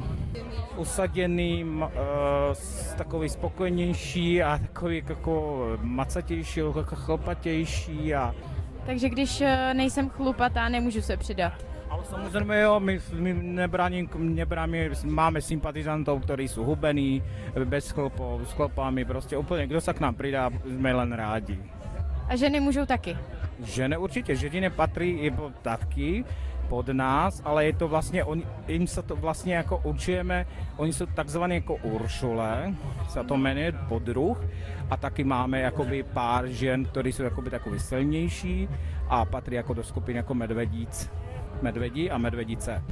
usaděný, 0.77 1.67
eh, 1.85 2.97
takový 2.97 3.29
spokojnější 3.29 4.43
a 4.43 4.59
takový 4.59 5.03
jako 5.09 5.67
macatější, 5.83 6.61
chlpatější 6.85 8.15
a 8.15 8.35
Takže 8.87 9.09
když 9.09 9.41
eh, 9.41 9.75
nejsem 9.75 10.11
chlupatá, 10.11 10.69
nemůžu 10.69 11.03
se 11.03 11.17
přidat. 11.17 11.53
ale 11.91 12.05
samozřejmě 12.05 12.61
jo, 12.61 12.81
my, 12.81 13.01
my 13.13 13.35
nebraním, 13.35 14.09
nebraním, 14.19 14.93
máme 15.05 15.41
sympatizantů, 15.43 16.19
kteří 16.19 16.49
jsou 16.49 16.65
hubený, 16.65 17.23
bez 17.65 17.91
chlpov, 17.91 18.41
s 18.49 18.53
chlpami, 18.53 19.05
prostě 19.05 19.37
úplně, 19.37 19.67
kdo 19.67 19.81
se 19.81 19.93
k 19.95 20.01
nám 20.01 20.15
přidá, 20.15 20.51
jsme 20.79 20.93
len 20.95 21.13
rádi. 21.13 21.59
A 22.29 22.37
ženy 22.37 22.61
můžou 22.61 22.87
taky. 22.87 23.17
Ženy 23.65 23.97
určitě, 23.97 24.37
ženy 24.37 24.71
patří 24.71 25.11
i 25.11 25.31
po- 25.31 25.51
taky 25.63 26.25
pod 26.73 26.89
nás, 26.89 27.43
ale 27.45 27.65
je 27.65 27.73
to 27.73 27.89
vlastně, 27.89 28.25
on, 28.25 28.43
jim 28.69 28.87
se 28.87 29.03
to 29.03 29.17
vlastně 29.17 29.55
jako 29.55 29.81
určujeme, 29.85 30.47
oni 30.77 30.93
jsou 30.93 31.07
takzvané 31.07 31.55
jako 31.55 31.77
Uršule, 31.77 32.75
se 33.09 33.25
to 33.25 33.37
jmenuje 33.37 33.73
podruh, 33.89 34.41
a 34.91 34.97
taky 34.97 35.25
máme 35.25 35.61
jakoby 35.61 36.03
pár 36.03 36.49
žen, 36.49 36.85
které 36.85 37.09
jsou 37.09 37.23
jakoby 37.23 37.51
takový 37.51 37.81
silnější 37.81 38.69
a 39.09 39.25
patří 39.25 39.55
jako 39.55 39.75
do 39.75 39.85
skupiny 39.85 40.17
jako 40.17 40.35
medvedíc, 40.35 41.11
medvedí 41.63 42.11
a 42.11 42.19
medvedice. 42.19 42.83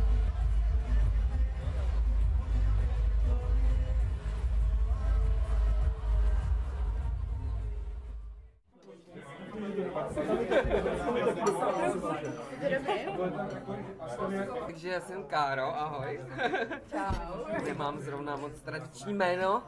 Takže 14.67 14.89
já 14.89 15.01
jsem 15.01 15.25
Káro, 15.25 15.77
ahoj. 15.81 16.21
Čau. 16.91 17.63
Nemám 17.65 18.01
zrovna 18.01 18.37
moc 18.37 18.61
tradiční 18.61 19.15
jméno. 19.15 19.63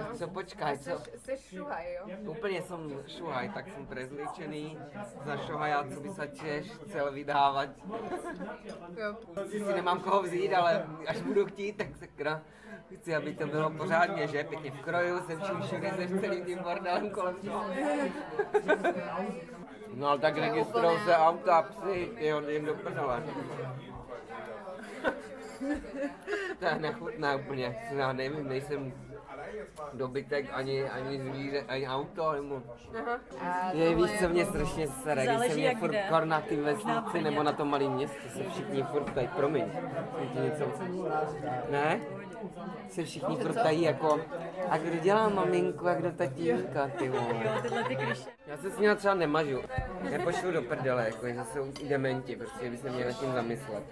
A 0.00 0.14
co 0.14 0.28
počkaj, 0.28 0.78
co? 0.78 0.90
Jsi 1.16 1.36
šuhaj, 1.36 1.94
jo? 1.94 2.16
Úplně 2.30 2.62
jsem 2.62 2.90
šuhaj, 3.06 3.48
tak 3.48 3.68
jsem 3.68 3.86
prezličený 3.86 4.78
za 5.24 5.36
šuhaja, 5.36 5.84
co 5.94 6.00
by 6.00 6.08
se 6.08 6.28
Češ 6.28 6.70
chcel 6.70 7.12
vydávat. 7.12 7.68
jo. 8.96 9.16
Si 9.48 9.74
nemám 9.74 10.00
koho 10.00 10.22
vzít, 10.22 10.54
ale 10.54 10.86
až 11.06 11.20
budu 11.20 11.46
chtít, 11.46 11.72
tak 11.72 11.96
sakra. 11.96 12.42
Chci, 13.00 13.14
aby 13.14 13.34
to 13.34 13.46
bylo 13.46 13.70
pořádně, 13.70 14.26
že? 14.26 14.44
Pěkně 14.44 14.70
v 14.70 14.80
kroju, 14.80 15.20
se 15.26 15.36
vším 15.36 15.62
všude, 15.62 15.90
se 15.90 16.20
celým 16.20 16.44
tím 16.44 16.58
bordelem 16.58 17.10
kolem. 17.10 17.36
No 19.94 20.08
ale 20.08 20.18
tak 20.18 20.38
registrují 20.38 20.98
se 21.04 21.16
auta 21.16 21.56
a 21.56 21.62
psy, 21.62 22.10
ty 22.18 22.26
jdem 22.26 22.64
do 22.64 22.74
prdele. 22.74 23.22
To 26.58 26.64
je 26.64 26.78
nechutné 26.78 27.36
úplně, 27.36 27.76
já 27.90 28.12
nevím, 28.12 28.48
nejsem 28.48 28.92
dobytek, 29.92 30.46
ani, 30.52 30.88
ani 30.88 31.18
zvíře, 31.18 31.64
ani 31.68 31.88
auto, 31.88 32.32
nebo... 32.32 32.62
Je, 33.72 33.94
víš, 33.94 34.10
co 34.18 34.28
mě 34.28 34.46
strašně 34.46 34.88
sere, 34.88 35.26
když 35.26 35.52
se 35.52 35.58
mě 35.58 35.76
furt 35.76 35.96
kor 36.08 36.24
na 36.24 36.40
ty 36.40 36.56
vesnici 36.56 37.22
nebo 37.22 37.42
na 37.42 37.52
tom 37.52 37.70
malém 37.70 37.92
městě, 37.92 38.28
se 38.28 38.42
všichni 38.50 38.82
furt 38.82 39.04
ptají, 39.04 39.28
promiň, 39.36 39.64
ti 40.32 40.38
něco... 40.40 40.64
Ne? 41.70 42.00
Se 42.88 43.04
všichni 43.04 43.36
furt 43.36 43.52
ptají 43.52 43.82
jako, 43.82 44.20
a 44.68 44.78
kdo 44.78 44.96
dělá 44.96 45.28
maminku 45.28 45.88
a 45.88 45.94
kdo 45.94 46.12
tatínka, 46.12 46.88
ty 46.98 47.08
vole. 47.08 47.62
Já 48.46 48.56
se 48.56 48.70
s 48.70 48.78
nimi 48.78 48.96
třeba 48.96 49.14
nemažu, 49.14 49.62
nepošlu 50.10 50.52
do 50.52 50.62
prdele, 50.62 51.04
jako, 51.04 51.26
že 51.26 51.44
jsou 51.44 51.88
dementi, 51.88 52.36
prostě 52.36 52.70
by 52.70 52.76
se 52.76 52.90
měli 52.90 53.04
nad 53.04 53.20
tím 53.20 53.32
zamyslet. 53.32 53.82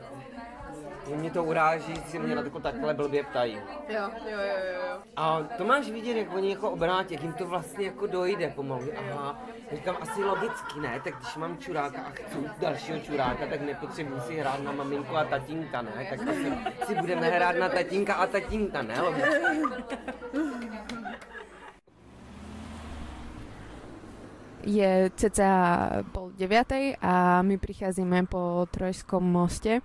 Mě 1.17 1.31
to 1.31 1.45
uráží, 1.45 1.95
že 1.95 2.03
si 2.03 2.19
mě 2.19 2.35
na 2.35 2.43
to 2.43 2.61
takhle 2.61 2.95
blbě 2.95 3.25
ptají. 3.25 3.59
Jo, 3.89 4.11
jo, 4.25 4.39
jo, 4.41 4.75
jo. 4.75 4.99
A 5.17 5.43
to 5.59 5.65
máš 5.65 5.91
vidět, 5.91 6.17
jak 6.17 6.35
oni 6.35 6.51
jako 6.51 6.71
obrátí, 6.71 7.15
jak 7.15 7.23
jim 7.23 7.33
to 7.33 7.47
vlastně 7.47 7.87
jako 7.87 8.07
dojde 8.07 8.49
pomalu. 8.49 8.89
Aha, 8.99 9.41
říkám 9.73 9.97
asi 10.01 10.25
logicky, 10.25 10.81
ne? 10.81 11.01
Tak 11.05 11.15
když 11.17 11.37
mám 11.37 11.59
čuráka 11.59 12.03
a 12.03 12.11
chci 12.11 12.39
dalšího 12.61 12.99
čuráka, 12.99 13.47
tak 13.47 13.61
nepotřebuji 13.61 14.21
si 14.21 14.37
hrát 14.37 14.63
na 14.63 14.73
maminku 14.73 15.17
a 15.17 15.25
tatínka, 15.25 15.83
ne? 15.83 16.07
Tak 16.11 16.29
asi 16.29 16.53
si 16.87 16.95
budeme 16.95 17.31
hrát 17.31 17.57
na 17.57 17.69
tatínka 17.69 18.15
a 18.15 18.27
tatínka, 18.27 18.83
ne? 18.83 19.01
Logicky. 19.01 19.97
Je 24.61 25.11
cca 25.17 25.89
pol 26.13 26.37
deviatej 26.37 27.01
a 27.01 27.41
my 27.41 27.57
prichádzame 27.57 28.29
po 28.29 28.69
Trojskom 28.69 29.25
moste 29.25 29.81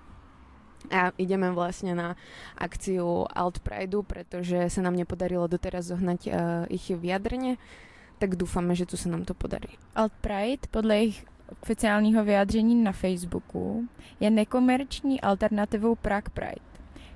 a 0.91 1.11
ideme 1.17 1.51
vlastne 1.51 1.95
na 1.95 2.15
akciu 2.57 3.25
Alt 3.31 3.59
Prideu, 3.59 4.03
pretože 4.03 4.69
sa 4.69 4.81
nám 4.81 4.95
nepodarilo 4.95 5.47
doteraz 5.47 5.89
zohnať 5.89 6.19
uh, 6.27 6.33
ich 6.69 6.89
vyjadrenie, 6.89 7.57
tak 8.19 8.35
dúfame, 8.39 8.75
že 8.75 8.87
tu 8.87 8.95
sa 8.95 9.11
nám 9.11 9.27
to 9.27 9.33
podarí. 9.33 9.75
Alt 9.95 10.13
Pride 10.21 10.67
podle 10.71 10.97
jejich 10.97 11.25
oficiálního 11.61 12.23
vyjádření 12.23 12.75
na 12.75 12.91
Facebooku 12.91 13.87
je 14.19 14.29
nekomerční 14.29 15.21
alternativou 15.21 15.95
Prague 15.95 16.31
Pride. 16.33 16.65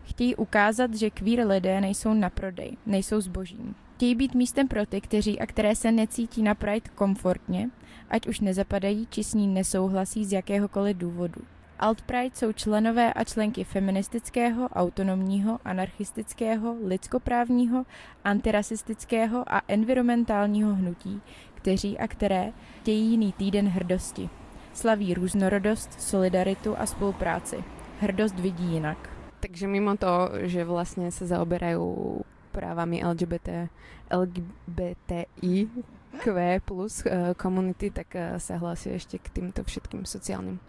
Chtějí 0.03 0.35
ukázat, 0.35 0.93
že 0.93 1.09
queer 1.09 1.47
lidé 1.47 1.81
nejsou 1.81 2.13
na 2.13 2.29
prodej, 2.29 2.77
nejsou 2.85 3.21
zbožím. 3.21 3.75
Chtějí 3.95 4.15
být 4.15 4.35
místem 4.35 4.67
pro 4.67 4.85
ty, 4.85 5.01
kteří 5.01 5.39
a 5.39 5.45
které 5.45 5.75
se 5.75 5.91
necítí 5.91 6.43
na 6.43 6.55
Pride 6.55 6.89
komfortně, 6.95 7.69
ať 8.09 8.27
už 8.27 8.39
nezapadají 8.39 9.07
či 9.09 9.23
s 9.23 9.33
ní 9.33 9.47
nesouhlasí 9.47 10.25
z 10.25 10.31
jakéhokoliv 10.31 10.97
důvodu. 10.97 11.41
Alt 11.79 12.01
Pride 12.01 12.35
jsou 12.35 12.51
členové 12.51 13.13
a 13.13 13.23
členky 13.23 13.63
feministického, 13.63 14.69
autonomního, 14.69 15.59
anarchistického, 15.65 16.75
lidskoprávního, 16.83 17.85
antirasistického 18.23 19.43
a 19.47 19.61
environmentálního 19.67 20.75
hnutí, 20.75 21.21
kteří 21.55 21.99
a 21.99 22.07
které 22.07 22.51
chtějí 22.81 23.11
jiný 23.11 23.33
týden 23.33 23.67
hrdosti. 23.67 24.29
Slaví 24.73 25.13
různorodost, 25.13 26.01
solidaritu 26.01 26.77
a 26.77 26.85
spolupráci. 26.85 27.63
Hrdost 27.99 28.39
vidí 28.39 28.73
jinak. 28.73 29.09
Takže 29.39 29.67
mimo 29.67 29.95
to, 29.95 30.43
že 30.51 30.67
vlastne 30.67 31.15
sa 31.15 31.23
zaoberajú 31.23 32.19
právami 32.51 32.99
LGBT, 32.99 33.71
LGBTI 34.11 35.71
Q 36.19 36.25
plus 36.59 37.07
eh, 37.07 37.31
komunity, 37.39 37.87
tak 37.87 38.09
eh, 38.19 38.35
sa 38.35 38.59
hlásia 38.59 38.99
ešte 38.99 39.15
k 39.15 39.31
týmto 39.31 39.63
všetkým 39.63 40.03
sociálnym 40.03 40.59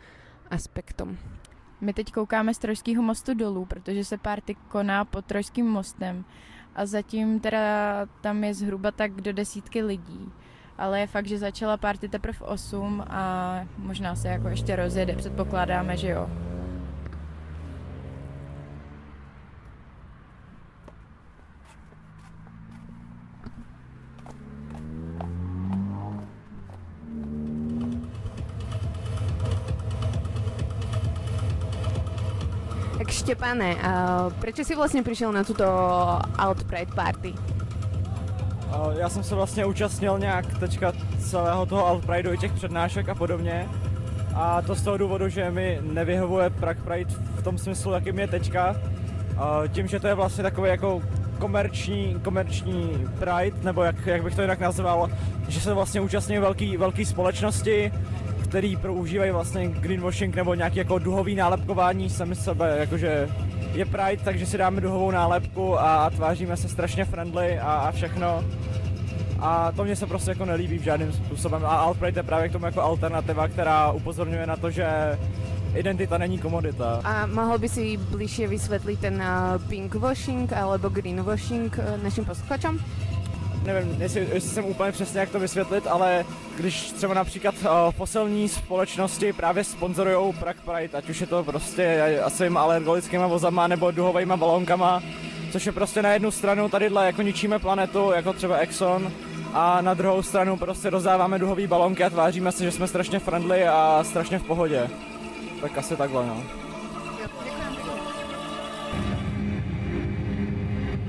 aspektom. 0.50 1.16
My 1.80 1.92
teď 1.92 2.12
koukáme 2.12 2.54
z 2.54 2.58
Trojského 2.58 3.02
mostu 3.02 3.34
dolů, 3.34 3.64
protože 3.64 4.04
se 4.04 4.18
párty 4.18 4.54
koná 4.54 5.04
pod 5.04 5.24
Trojským 5.24 5.66
mostem 5.66 6.24
a 6.74 6.86
zatím 6.86 7.40
teda 7.40 7.60
tam 8.20 8.44
je 8.44 8.54
zhruba 8.54 8.90
tak 8.90 9.12
do 9.20 9.32
desítky 9.32 9.82
lidí. 9.82 10.32
Ale 10.78 11.00
je 11.00 11.06
fakt, 11.06 11.26
že 11.26 11.38
začala 11.38 11.76
párty 11.76 12.08
teprve 12.08 12.38
8 12.40 13.04
a 13.08 13.64
možná 13.78 14.16
se 14.16 14.28
jako 14.28 14.48
ještě 14.48 14.76
rozjede, 14.76 15.16
předpokládáme, 15.16 15.96
že 15.96 16.08
jo. 16.08 16.30
Štepane, 33.20 33.76
uh, 33.76 34.32
prečo 34.40 34.64
si 34.64 34.72
vlastne 34.72 35.04
prišiel 35.04 35.28
na 35.28 35.44
túto 35.44 35.68
Alt 36.40 36.64
Pride 36.64 36.88
party? 36.96 37.36
A 38.72 38.92
Já 38.98 39.08
jsem 39.08 39.22
se 39.22 39.34
vlastně 39.34 39.66
účastnil 39.66 40.18
nějak 40.18 40.58
teďka 40.58 40.92
celého 41.18 41.66
toho 41.66 41.86
Alt 41.86 42.06
Prideu 42.06 42.32
i 42.32 42.38
těch 42.38 42.52
přednášek 42.52 43.08
a 43.08 43.14
podobně. 43.14 43.68
A 44.34 44.62
to 44.62 44.74
z 44.74 44.82
toho 44.82 44.96
důvodu, 44.96 45.28
že 45.28 45.50
mi 45.50 45.78
nevyhovuje 45.82 46.50
Prague 46.50 46.84
Pride 46.84 47.10
v 47.36 47.42
tom 47.42 47.58
smyslu, 47.58 47.92
jakým 47.92 48.18
je 48.18 48.28
teďka. 48.28 48.76
Tím, 49.72 49.88
že 49.88 50.00
to 50.00 50.06
je 50.06 50.14
vlastně 50.14 50.42
takový 50.42 50.68
jako 50.68 51.02
komerční, 51.38 52.16
komerční 52.24 53.08
Pride, 53.18 53.56
nebo 53.62 53.82
jak, 53.82 54.06
jak 54.06 54.22
bych 54.22 54.34
to 54.34 54.42
jinak 54.42 54.60
nazval, 54.60 55.10
že 55.48 55.60
se 55.60 55.74
vlastně 55.74 56.00
účastní 56.00 56.38
velký, 56.38 56.76
velký 56.76 57.04
společnosti, 57.04 57.92
který 58.50 58.76
používají 58.76 59.30
vlastně 59.30 59.68
greenwashing 59.68 60.34
nebo 60.34 60.54
nějaký 60.54 60.78
jako 60.78 60.98
duhový 60.98 61.34
nálepkování 61.34 62.10
sami 62.10 62.34
sebe, 62.34 62.76
jakože 62.78 63.28
je 63.74 63.84
Pride, 63.84 64.22
takže 64.24 64.46
si 64.46 64.58
dáme 64.58 64.80
duhovou 64.80 65.10
nálepku 65.10 65.80
a 65.80 66.10
tváříme 66.10 66.56
se 66.56 66.68
strašně 66.68 67.04
friendly 67.04 67.58
a, 67.58 67.72
a 67.72 67.92
všechno. 67.92 68.44
A 69.40 69.72
to 69.72 69.84
mě 69.84 69.96
se 69.96 70.06
prostě 70.06 70.30
jako 70.30 70.44
nelíbí 70.44 70.78
v 70.78 70.82
žádným 70.82 71.12
způsobem. 71.12 71.66
A 71.66 71.86
Alt-Pride 71.86 72.18
je 72.18 72.22
právě 72.22 72.48
k 72.48 72.52
tomu 72.52 72.66
jako 72.66 72.82
alternativa, 72.82 73.48
která 73.48 73.92
upozorňuje 73.92 74.46
na 74.46 74.56
to, 74.56 74.70
že 74.70 75.18
identita 75.74 76.18
není 76.18 76.38
komodita. 76.38 77.00
A 77.04 77.26
mohl 77.26 77.58
by 77.58 77.68
si 77.68 77.96
blíže 77.96 78.48
vysvětlit 78.48 79.00
ten 79.00 79.22
eh, 79.22 79.58
pinkwashing 79.68 80.52
alebo 80.52 80.88
greenwashing 80.88 81.78
eh, 81.78 81.98
našim 82.02 82.24
posluchačům? 82.24 82.80
Nevím, 83.64 84.02
jestli, 84.02 84.28
jestli 84.32 84.50
jsem 84.50 84.64
úplně 84.64 84.92
přesně 84.92 85.20
jak 85.20 85.30
to 85.30 85.40
vysvětlit, 85.40 85.86
ale 85.86 86.24
když 86.56 86.92
třeba 86.92 87.14
například 87.14 87.54
uh, 87.54 87.68
fosilní 87.90 88.48
společnosti 88.48 89.32
právě 89.32 89.64
sponzorují 89.64 90.32
Prague 90.32 90.62
Pride, 90.64 90.98
ať 90.98 91.08
už 91.08 91.20
je 91.20 91.26
to 91.26 91.44
prostě 91.44 92.14
svým 92.28 92.56
alergolickýma 92.56 93.26
vozama 93.26 93.66
nebo 93.66 93.90
duhovými 93.90 94.36
balónkama, 94.36 95.02
což 95.52 95.66
je 95.66 95.72
prostě 95.72 96.02
na 96.02 96.12
jednu 96.12 96.30
stranu 96.30 96.68
tadyhle 96.68 97.06
jako 97.06 97.22
ničíme 97.22 97.58
planetu, 97.58 98.10
jako 98.10 98.32
třeba 98.32 98.56
Exxon, 98.56 99.12
a 99.52 99.80
na 99.80 99.94
druhou 99.94 100.22
stranu 100.22 100.56
prostě 100.56 100.90
rozdáváme 100.90 101.38
duhové 101.38 101.66
balonky 101.66 102.04
a 102.04 102.10
tváříme 102.10 102.52
se, 102.52 102.64
že 102.64 102.70
jsme 102.70 102.88
strašně 102.88 103.18
friendly 103.18 103.68
a 103.68 104.04
strašně 104.04 104.38
v 104.38 104.42
pohodě. 104.42 104.90
Tak 105.60 105.78
asi 105.78 105.96
takhle, 105.96 106.26
no. 106.26 106.42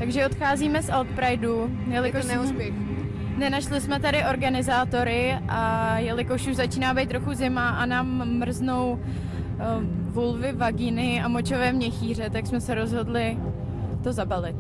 Takže 0.02 0.26
odcházíme 0.26 0.82
z 0.82 0.90
Alt 0.90 1.08
Prideu, 1.08 1.70
jelikož 1.88 2.26
neúspěch. 2.26 2.74
Nenašli 3.38 3.82
jsme 3.82 4.00
tady 4.00 4.26
organizátory 4.26 5.38
a 5.48 5.98
jelikož 6.00 6.48
už 6.48 6.56
začíná 6.56 6.94
být 6.94 7.10
trochu 7.10 7.34
zima 7.34 7.70
a 7.70 7.86
nám 7.86 8.38
mrznou 8.40 8.92
uh, 8.92 9.00
vulvy, 10.14 10.52
vagíny 10.52 11.22
a 11.22 11.28
močové 11.28 11.74
měchýře, 11.74 12.30
tak 12.30 12.48
jsme 12.48 12.62
se 12.62 12.76
rozhodli 12.76 13.38
to 14.04 14.14
zabalit. 14.14 14.56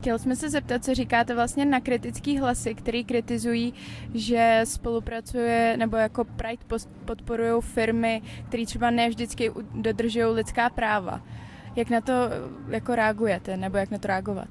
Chtěl 0.00 0.18
jsme 0.18 0.36
se 0.36 0.50
zeptat, 0.50 0.84
co 0.84 0.94
říkáte 0.94 1.34
vlastně 1.34 1.64
na 1.64 1.80
kritický 1.80 2.38
hlasy, 2.38 2.74
který 2.74 3.04
kritizují, 3.04 3.74
že 4.14 4.60
spolupracuje 4.64 5.76
nebo 5.78 5.96
jako 5.96 6.24
Pride 6.24 6.78
podporují 7.04 7.62
firmy, 7.62 8.22
které 8.48 8.66
třeba 8.66 8.90
ne 8.90 9.08
vždycky 9.08 9.50
dodržují 9.74 10.24
lidská 10.24 10.70
práva. 10.70 11.20
Jak 11.76 11.90
na 11.90 12.00
to 12.00 12.12
jako 12.68 12.94
reagujete, 12.94 13.56
nebo 13.56 13.76
jak 13.76 13.90
na 13.90 13.98
to 13.98 14.08
reagovat? 14.08 14.48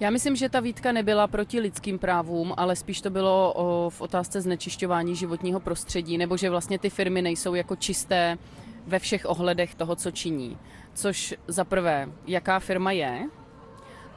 Já 0.00 0.10
myslím, 0.10 0.36
že 0.36 0.48
ta 0.48 0.60
výtka 0.60 0.92
nebyla 0.92 1.26
proti 1.26 1.60
lidským 1.60 1.98
právům, 1.98 2.54
ale 2.56 2.76
spíš 2.76 3.00
to 3.00 3.10
bylo 3.10 3.52
o, 3.56 3.90
v 3.90 4.00
otázce 4.00 4.40
znečišťování 4.40 5.16
životního 5.16 5.60
prostředí, 5.60 6.18
nebo 6.18 6.36
že 6.36 6.50
vlastně 6.50 6.78
ty 6.78 6.90
firmy 6.90 7.22
nejsou 7.22 7.54
jako 7.54 7.76
čisté 7.76 8.38
ve 8.86 8.98
všech 8.98 9.26
ohledech 9.28 9.74
toho, 9.74 9.96
co 9.96 10.10
činí. 10.10 10.58
Což 10.94 11.34
za 11.48 11.64
prvé, 11.64 12.08
jaká 12.26 12.58
firma 12.58 12.92
je, 12.92 13.28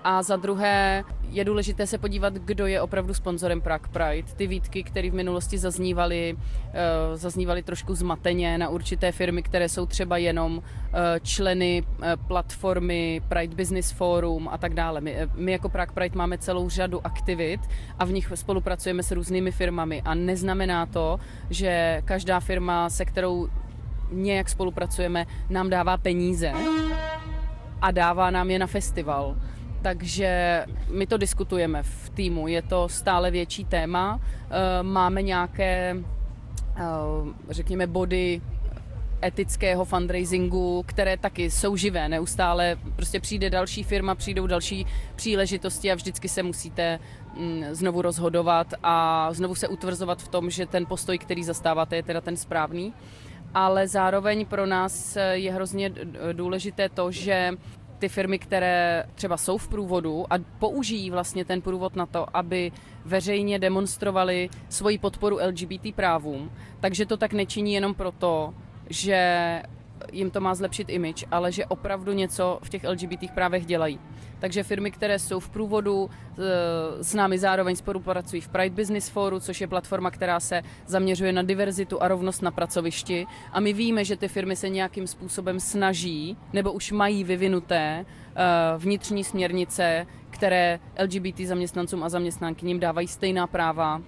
a 0.04 0.24
za 0.24 0.36
druhé 0.36 1.04
je 1.30 1.46
důležité 1.46 1.88
se 1.88 1.98
podívat, 1.98 2.34
kdo 2.34 2.68
je 2.68 2.82
opravdu 2.82 3.14
sponzorem 3.14 3.62
Prague 3.62 3.90
Pride. 3.92 4.34
Ty 4.36 4.48
výtky, 4.48 4.84
které 4.84 5.12
v 5.12 5.14
minulosti 5.14 5.58
zaznívaly, 5.58 6.38
eh, 6.74 7.18
zaznívaly 7.18 7.64
trošku 7.64 7.96
zmateně 7.96 8.58
na 8.58 8.70
určité 8.70 9.12
firmy, 9.12 9.44
které 9.44 9.70
jsou 9.70 9.86
třeba 9.86 10.18
jenom 10.18 10.62
eh, 10.62 11.20
členy 11.20 11.84
eh, 12.02 12.18
platformy 12.28 13.22
Pride 13.28 13.56
Business 13.56 13.92
Forum 13.92 14.48
a 14.52 14.58
tak 14.58 14.74
dále. 14.74 15.02
My, 15.02 15.18
my 15.36 15.52
jako 15.52 15.70
Prague 15.70 15.94
Pride 15.94 16.18
máme 16.18 16.38
celou 16.38 16.70
řadu 16.70 17.06
aktivit 17.06 17.62
a 18.00 18.06
v 18.06 18.12
nich 18.12 18.32
spolupracujeme 18.36 19.04
s 19.04 19.12
různými 19.12 19.52
firmami 19.52 20.02
a 20.02 20.16
neznamená 20.16 20.86
to, 20.86 21.20
že 21.50 22.02
každá 22.06 22.40
firma, 22.40 22.90
se 22.90 23.06
kterou 23.06 23.50
nějak 24.12 24.50
spolupracujeme, 24.50 25.26
nám 25.50 25.70
dává 25.70 25.98
peníze 25.98 26.54
a 27.82 27.92
dává 27.92 28.32
nám 28.32 28.50
je 28.50 28.60
na 28.60 28.68
festival 28.68 29.36
takže 29.82 30.66
my 30.90 31.08
to 31.08 31.18
diskutujeme 31.18 31.84
v 31.84 32.10
týmu, 32.10 32.48
je 32.48 32.62
to 32.62 32.90
stále 32.90 33.32
větší 33.32 33.66
téma. 33.66 34.20
Eh, 34.22 34.84
máme 34.84 35.22
nějaké, 35.22 35.96
eh, 36.78 36.84
řekněme, 37.50 37.88
body 37.88 38.42
etického 39.24 39.86
fundraisingu, 39.86 40.84
které 40.86 41.18
taky 41.18 41.52
jsou 41.52 41.76
živé, 41.76 42.10
neustále 42.10 42.78
prostě 42.96 43.20
přijde 43.20 43.50
další 43.50 43.84
firma, 43.84 44.16
přijdou 44.16 44.48
další 44.48 44.86
příležitosti 45.16 45.92
a 45.92 45.96
vždycky 45.96 46.30
se 46.30 46.44
musíte 46.44 47.00
mm, 47.38 47.64
znovu 47.72 48.02
rozhodovat 48.02 48.74
a 48.84 49.28
znovu 49.34 49.56
se 49.56 49.68
utvrzovat 49.68 50.22
v 50.22 50.28
tom, 50.28 50.50
že 50.50 50.66
ten 50.66 50.86
postoj, 50.86 51.18
který 51.18 51.44
zastáváte, 51.44 51.96
je 51.96 52.04
teda 52.04 52.22
ten 52.22 52.38
správný. 52.38 52.94
Ale 53.54 53.88
zároveň 53.88 54.46
pro 54.46 54.66
nás 54.66 55.18
je 55.32 55.54
hrozně 55.54 55.92
důležité 56.34 56.90
to, 56.90 57.12
že 57.12 57.52
ty 58.00 58.10
firmy, 58.10 58.40
které 58.40 59.04
třeba 59.16 59.38
jsou 59.38 59.58
v 59.58 59.68
průvodu 59.68 60.26
a 60.30 60.36
použijí 60.60 61.12
vlastně 61.12 61.46
ten 61.46 61.62
průvod 61.62 61.96
na 61.96 62.06
to, 62.06 62.38
aby 62.38 62.72
veřejně 63.06 63.60
demonstrovali 63.60 64.50
svoji 64.70 64.98
podporu 64.98 65.40
LGBT 65.48 65.96
právům, 65.96 66.52
takže 66.80 67.06
to 67.06 67.18
tak 67.18 67.34
nečiní 67.34 67.74
jenom 67.74 67.94
proto, 67.94 68.54
že 68.90 69.62
jim 70.12 70.32
to 70.32 70.42
má 70.42 70.56
zlepšit 70.56 70.90
image, 70.90 71.26
ale 71.32 71.52
že 71.52 71.66
opravdu 71.66 72.14
něco 72.14 72.60
v 72.64 72.70
těch 72.70 72.84
LGBT 72.84 73.32
právech 73.36 73.66
dělají. 73.66 74.00
Takže 74.40 74.64
firmy, 74.64 74.92
které 74.92 75.20
jsou 75.20 75.40
v 75.40 75.50
průvodu, 75.50 76.10
e, 76.10 77.04
s 77.04 77.14
námi 77.14 77.40
zároveň 77.40 77.76
spolupracují 77.76 78.42
v 78.42 78.48
Pride 78.48 78.76
Business 78.76 79.10
Foru, 79.10 79.40
což 79.40 79.62
je 79.62 79.68
platforma, 79.68 80.12
která 80.12 80.40
se 80.40 80.62
zaměřuje 80.86 81.32
na 81.32 81.42
diverzitu 81.42 82.04
a 82.04 82.08
rovnost 82.08 82.42
na 82.42 82.52
pracovišti. 82.52 83.26
A 83.52 83.60
my 83.60 83.74
víme, 83.74 84.06
že 84.06 84.18
ty 84.18 84.28
firmy 84.28 84.56
se 84.56 84.70
nějakým 84.70 85.08
způsobem 85.08 85.60
snaží 85.60 86.38
nebo 86.54 86.72
už 86.72 86.92
mají 86.92 87.24
vyvinuté 87.24 88.06
e, 88.06 88.06
vnitřní 88.78 89.24
směrnice, 89.24 90.06
které 90.30 90.80
LGBT 91.04 91.40
zaměstnancům 91.40 92.04
a 92.04 92.10
zaměstnankyním 92.10 92.80
dávají 92.80 93.08
stejná 93.08 93.48
práva 93.48 94.02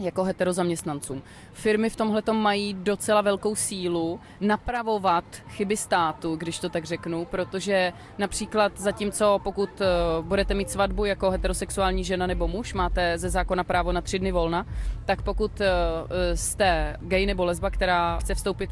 jako 0.00 0.24
heterozaměstnancům. 0.24 1.22
Firmy 1.52 1.90
v 1.90 1.96
tomhle 1.96 2.22
mají 2.32 2.74
docela 2.74 3.20
velkou 3.20 3.54
sílu 3.54 4.20
napravovat 4.40 5.24
chyby 5.48 5.76
státu, 5.76 6.36
když 6.36 6.58
to 6.58 6.68
tak 6.68 6.84
řeknu, 6.84 7.24
protože 7.24 7.92
například 8.18 8.80
zatímco 8.80 9.40
pokud 9.42 9.80
eh, 9.80 9.86
budete 10.20 10.54
mít 10.54 10.70
svatbu 10.70 11.04
jako 11.04 11.30
heterosexuální 11.30 12.04
žena 12.04 12.26
nebo 12.26 12.48
muž, 12.48 12.74
máte 12.74 13.18
ze 13.18 13.30
zákona 13.30 13.64
právo 13.64 13.92
na 13.92 14.00
tři 14.00 14.18
dny 14.18 14.32
volna, 14.32 14.66
tak 15.04 15.22
pokud 15.22 15.60
eh, 15.60 16.36
jste 16.36 16.96
gay 17.00 17.26
nebo 17.26 17.44
lesba, 17.44 17.70
která 17.70 18.18
chce 18.18 18.34
vstoupit 18.34 18.70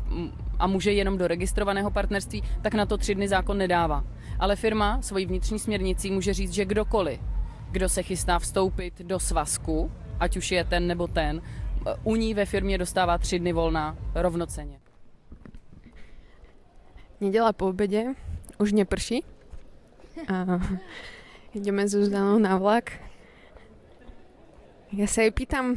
a 0.59 0.67
může 0.67 0.93
jenom 0.93 1.19
do 1.19 1.29
registrovaného 1.29 1.91
partnerství, 1.91 2.43
tak 2.63 2.75
na 2.75 2.87
to 2.87 2.97
tři 2.97 3.15
dny 3.15 3.29
zákon 3.29 3.59
nedává. 3.59 4.05
Ale 4.39 4.57
firma 4.57 5.03
svojí 5.03 5.27
vnitřní 5.27 5.59
směrnicí 5.59 6.11
může 6.11 6.35
říct, 6.35 6.53
že 6.53 6.65
kdokoliv, 6.65 7.21
kdo 7.71 7.89
se 7.89 8.03
chystá 8.03 8.39
vstoupit 8.39 9.03
do 9.03 9.19
svazku, 9.19 9.91
ať 10.21 10.37
už 10.37 10.53
je 10.53 10.65
ten 10.65 10.87
nebo 10.87 11.07
ten, 11.07 11.43
u 12.05 12.17
ní 12.17 12.35
ve 12.35 12.45
firmě 12.45 12.79
dostává 12.79 13.19
tři 13.19 13.39
dny 13.39 13.53
volna 13.53 13.97
rovnoceně. 14.15 14.81
Nedělá 17.21 17.53
po 17.53 17.67
obědě, 17.67 18.15
už 18.59 18.73
neprší. 18.73 19.25
A 20.29 20.61
jdeme 21.55 21.89
s 21.89 21.91
Zuzdanou 21.91 22.39
na 22.39 22.59
vlak. 22.59 22.93
Já 24.93 25.07
se 25.07 25.23
jej 25.23 25.31
pýtam, 25.31 25.77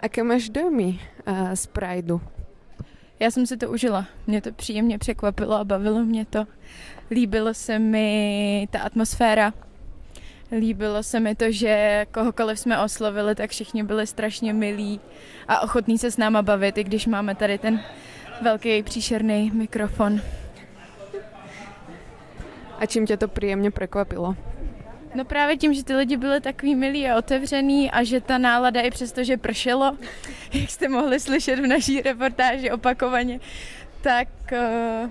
aké 0.00 0.22
máš 0.22 0.48
dojmy 0.48 1.00
z 1.54 1.66
Prideu? 1.66 2.20
Já 3.20 3.30
jsem 3.30 3.46
si 3.46 3.56
to 3.56 3.70
užila. 3.70 4.06
Mě 4.26 4.40
to 4.40 4.52
příjemně 4.52 4.98
překvapilo 4.98 5.54
a 5.54 5.64
bavilo 5.64 6.04
mě 6.04 6.24
to. 6.24 6.46
Líbilo 7.10 7.54
se 7.54 7.78
mi 7.78 8.68
ta 8.70 8.80
atmosféra, 8.80 9.52
Líbilo 10.58 11.02
se 11.02 11.20
mi 11.20 11.34
to, 11.34 11.44
že 11.48 12.06
kohokoliv 12.10 12.58
jsme 12.58 12.78
oslovili, 12.78 13.34
tak 13.34 13.50
všichni 13.50 13.82
byli 13.82 14.06
strašně 14.06 14.52
milí 14.52 15.00
a 15.48 15.60
ochotní 15.60 15.98
se 15.98 16.10
s 16.10 16.16
náma 16.16 16.42
bavit, 16.42 16.78
i 16.78 16.84
když 16.84 17.06
máme 17.06 17.34
tady 17.34 17.58
ten 17.58 17.80
velký 18.42 18.82
příšerný 18.82 19.50
mikrofon. 19.54 20.20
A 22.78 22.86
čím 22.86 23.06
tě 23.06 23.16
to 23.16 23.28
příjemně 23.28 23.70
překvapilo? 23.70 24.36
No 25.14 25.24
právě 25.24 25.56
tím, 25.56 25.74
že 25.74 25.84
ty 25.84 25.94
lidi 25.94 26.16
byli 26.16 26.40
takový 26.40 26.74
milí 26.74 27.08
a 27.08 27.16
otevřený 27.16 27.90
a 27.90 28.04
že 28.04 28.20
ta 28.20 28.38
nálada 28.38 28.80
i 28.80 28.90
přesto, 28.90 29.24
že 29.24 29.36
pršelo, 29.36 29.96
jak 30.52 30.70
jste 30.70 30.88
mohli 30.88 31.20
slyšet 31.20 31.58
v 31.58 31.66
naší 31.66 32.02
reportáži 32.02 32.70
opakovaně, 32.70 33.40
tak 34.00 34.28
uh, 34.52 35.10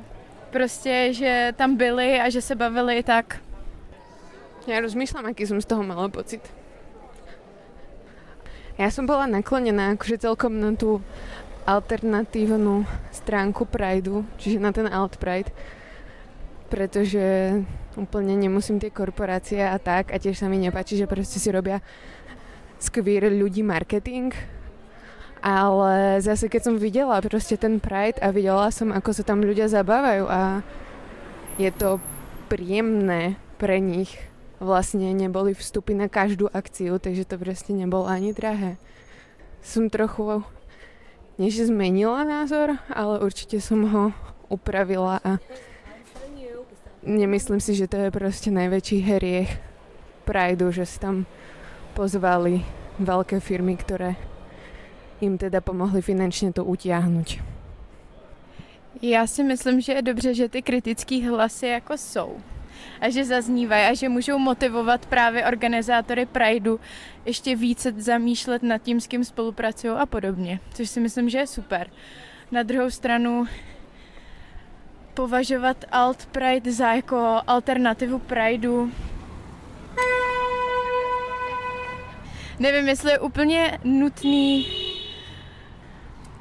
prostě, 0.50 1.08
že 1.12 1.54
tam 1.56 1.76
byli 1.76 2.20
a 2.20 2.30
že 2.30 2.42
se 2.42 2.56
bavili 2.56 3.04
tak 3.04 3.40
Ja 4.70 4.78
rozmýšľam, 4.78 5.34
aký 5.34 5.50
som 5.50 5.58
z 5.58 5.66
toho 5.66 5.82
mala 5.82 6.06
pocit. 6.14 6.46
Ja 8.78 8.94
som 8.94 9.10
bola 9.10 9.26
naklonená 9.26 9.98
akože 9.98 10.22
celkom 10.22 10.62
na 10.62 10.78
tú 10.78 11.02
alternatívnu 11.66 12.86
stránku 13.10 13.66
Prideu, 13.66 14.26
čiže 14.38 14.62
na 14.62 14.70
ten 14.70 14.86
Alt 14.90 15.18
Pride, 15.18 15.50
pretože 16.70 17.58
úplne 17.98 18.38
nemusím 18.38 18.78
tie 18.78 18.94
korporácie 18.94 19.62
a 19.62 19.78
tak 19.82 20.14
a 20.14 20.18
tiež 20.18 20.38
sa 20.38 20.50
mi 20.50 20.58
nepáči, 20.62 20.98
že 20.98 21.10
proste 21.10 21.38
si 21.38 21.50
robia 21.50 21.82
skvír 22.82 23.30
ľudí 23.30 23.62
marketing, 23.62 24.34
ale 25.42 26.22
zase 26.22 26.50
keď 26.50 26.62
som 26.70 26.76
videla 26.78 27.18
proste 27.22 27.58
ten 27.58 27.82
Pride 27.82 28.22
a 28.22 28.30
videla 28.30 28.70
som, 28.70 28.94
ako 28.94 29.10
sa 29.10 29.26
tam 29.26 29.42
ľudia 29.42 29.70
zabávajú 29.70 30.26
a 30.30 30.62
je 31.58 31.70
to 31.74 31.98
príjemné 32.50 33.38
pre 33.58 33.78
nich. 33.78 34.31
Vlastne 34.62 35.10
neboli 35.18 35.58
vstupy 35.58 35.98
na 35.98 36.06
každú 36.06 36.46
akciu, 36.54 37.02
takže 37.02 37.26
to 37.26 37.42
proste 37.42 37.74
nebolo 37.74 38.06
ani 38.06 38.30
drahé. 38.30 38.78
Som 39.66 39.90
trochu, 39.90 40.46
než 41.42 41.66
zmenila 41.66 42.22
názor, 42.22 42.78
ale 42.94 43.26
určite 43.26 43.58
som 43.58 43.90
ho 43.90 44.14
upravila 44.54 45.18
a 45.26 45.42
nemyslím 47.02 47.58
si, 47.58 47.74
že 47.74 47.90
to 47.90 47.98
je 47.98 48.14
proste 48.14 48.54
najväčší 48.54 49.02
heriech 49.02 49.52
Prideu, 50.30 50.70
že 50.70 50.86
si 50.86 51.02
tam 51.02 51.26
pozvali 51.98 52.62
veľké 53.02 53.42
firmy, 53.42 53.74
ktoré 53.74 54.14
im 55.22 55.38
teda 55.42 55.62
pomohli 55.62 56.02
finančně 56.02 56.54
to 56.54 56.66
utiahnuť. 56.66 57.42
Já 59.02 59.28
si 59.28 59.44
myslím, 59.44 59.82
že 59.82 59.94
je 59.94 60.02
dobře, 60.02 60.34
že 60.34 60.50
ty 60.50 60.62
kritické 60.62 61.30
hlasy 61.30 61.68
jako 61.68 61.98
jsou 61.98 62.38
a 63.02 63.10
že 63.10 63.26
zaznívají 63.26 63.86
a 63.86 63.94
že 63.94 64.10
můžou 64.10 64.38
motivovat 64.38 65.06
právě 65.06 65.46
organizátory 65.46 66.26
Prideu 66.26 66.80
ještě 67.26 67.56
více 67.56 67.92
zamýšlet 67.98 68.64
nad 68.64 68.78
tím, 68.78 69.02
s 69.02 69.08
kým 69.08 69.24
spolupracují 69.24 69.94
a 69.94 70.06
podobně, 70.06 70.60
což 70.74 70.90
si 70.90 71.00
myslím, 71.00 71.30
že 71.30 71.38
je 71.38 71.48
super. 71.48 71.88
Na 72.52 72.64
druhou 72.64 72.90
stranu 72.90 73.46
považovat 75.14 75.86
Alt 75.92 76.26
Pride 76.26 76.72
za 76.72 76.94
jako 76.94 77.42
alternativu 77.48 78.20
Prideu 78.20 78.92
nevím, 82.60 82.88
jestli 82.88 83.12
je 83.12 83.20
úplně 83.20 83.80
nutný 83.84 84.68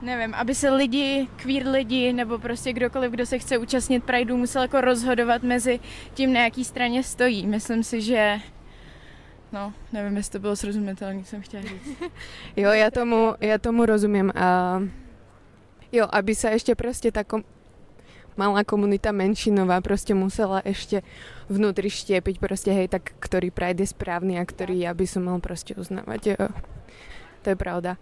nevím, 0.02 0.34
aby 0.34 0.54
se 0.54 0.70
lidi, 0.70 1.28
queer 1.36 1.68
lidi, 1.68 2.12
nebo 2.12 2.38
prostě 2.38 2.72
kdokoliv, 2.72 3.10
kdo 3.10 3.26
se 3.26 3.38
chce 3.38 3.58
účastnit 3.58 4.04
Prideu, 4.04 4.36
musel 4.36 4.62
jako 4.62 4.80
rozhodovat 4.80 5.42
mezi 5.42 5.80
tím, 6.14 6.32
na 6.32 6.40
jaký 6.40 6.64
straně 6.64 7.02
stojí. 7.02 7.46
Myslím 7.46 7.82
si, 7.82 8.00
že 8.02 8.40
No, 9.52 9.72
nevím, 9.92 10.16
jestli 10.16 10.32
to 10.32 10.38
bylo 10.38 10.56
srozumitelné, 10.56 11.24
jsem 11.24 11.42
chtěla 11.42 11.62
říct. 11.62 12.02
jo, 12.56 12.70
já 12.70 12.90
tomu, 12.90 13.34
já 13.40 13.58
tomu 13.58 13.86
rozumím. 13.86 14.32
A 14.34 14.82
jo, 15.92 16.06
aby 16.10 16.34
se 16.34 16.50
ještě 16.50 16.74
prostě 16.74 17.12
ta 17.12 17.24
kom- 17.24 17.44
malá 18.36 18.64
komunita 18.64 19.12
menšinová 19.12 19.80
prostě 19.80 20.14
musela 20.14 20.62
ještě 20.64 21.02
vnútri 21.48 21.90
štiepiť 21.90 22.38
prostě 22.38 22.72
hej, 22.72 22.88
tak 22.88 23.10
ktorý 23.18 23.50
Pride 23.50 23.82
je 23.82 23.86
správny 23.86 24.38
a 24.38 24.46
ktorý 24.46 24.86
ja 24.86 24.94
by 24.94 25.06
som 25.06 25.24
mal 25.24 25.40
prostě 25.40 25.74
uznávať. 25.74 26.26
Jo. 26.26 26.48
To 27.42 27.50
je 27.50 27.56
pravda 27.56 27.96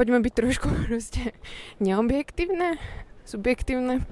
poďme 0.00 0.24
byť 0.24 0.32
trošku 0.32 0.68
proste 0.88 1.36
neobjektívne, 1.76 2.80
subjektívne. 3.28 4.08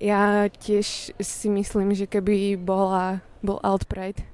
Ja 0.00 0.48
tiež 0.48 1.12
si 1.20 1.48
myslím, 1.52 1.92
že 1.92 2.08
keby 2.08 2.56
bola, 2.56 3.20
bol 3.44 3.60
Alt 3.60 3.84
Pride 3.84 4.24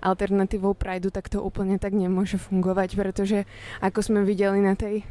alternatívou 0.00 0.72
Prideu, 0.72 1.12
tak 1.12 1.28
to 1.28 1.44
úplne 1.44 1.76
tak 1.76 1.92
nemôže 1.92 2.40
fungovať, 2.40 2.96
pretože 2.96 3.44
ako 3.84 4.00
sme 4.00 4.20
videli 4.24 4.64
na 4.64 4.72
tej... 4.72 5.04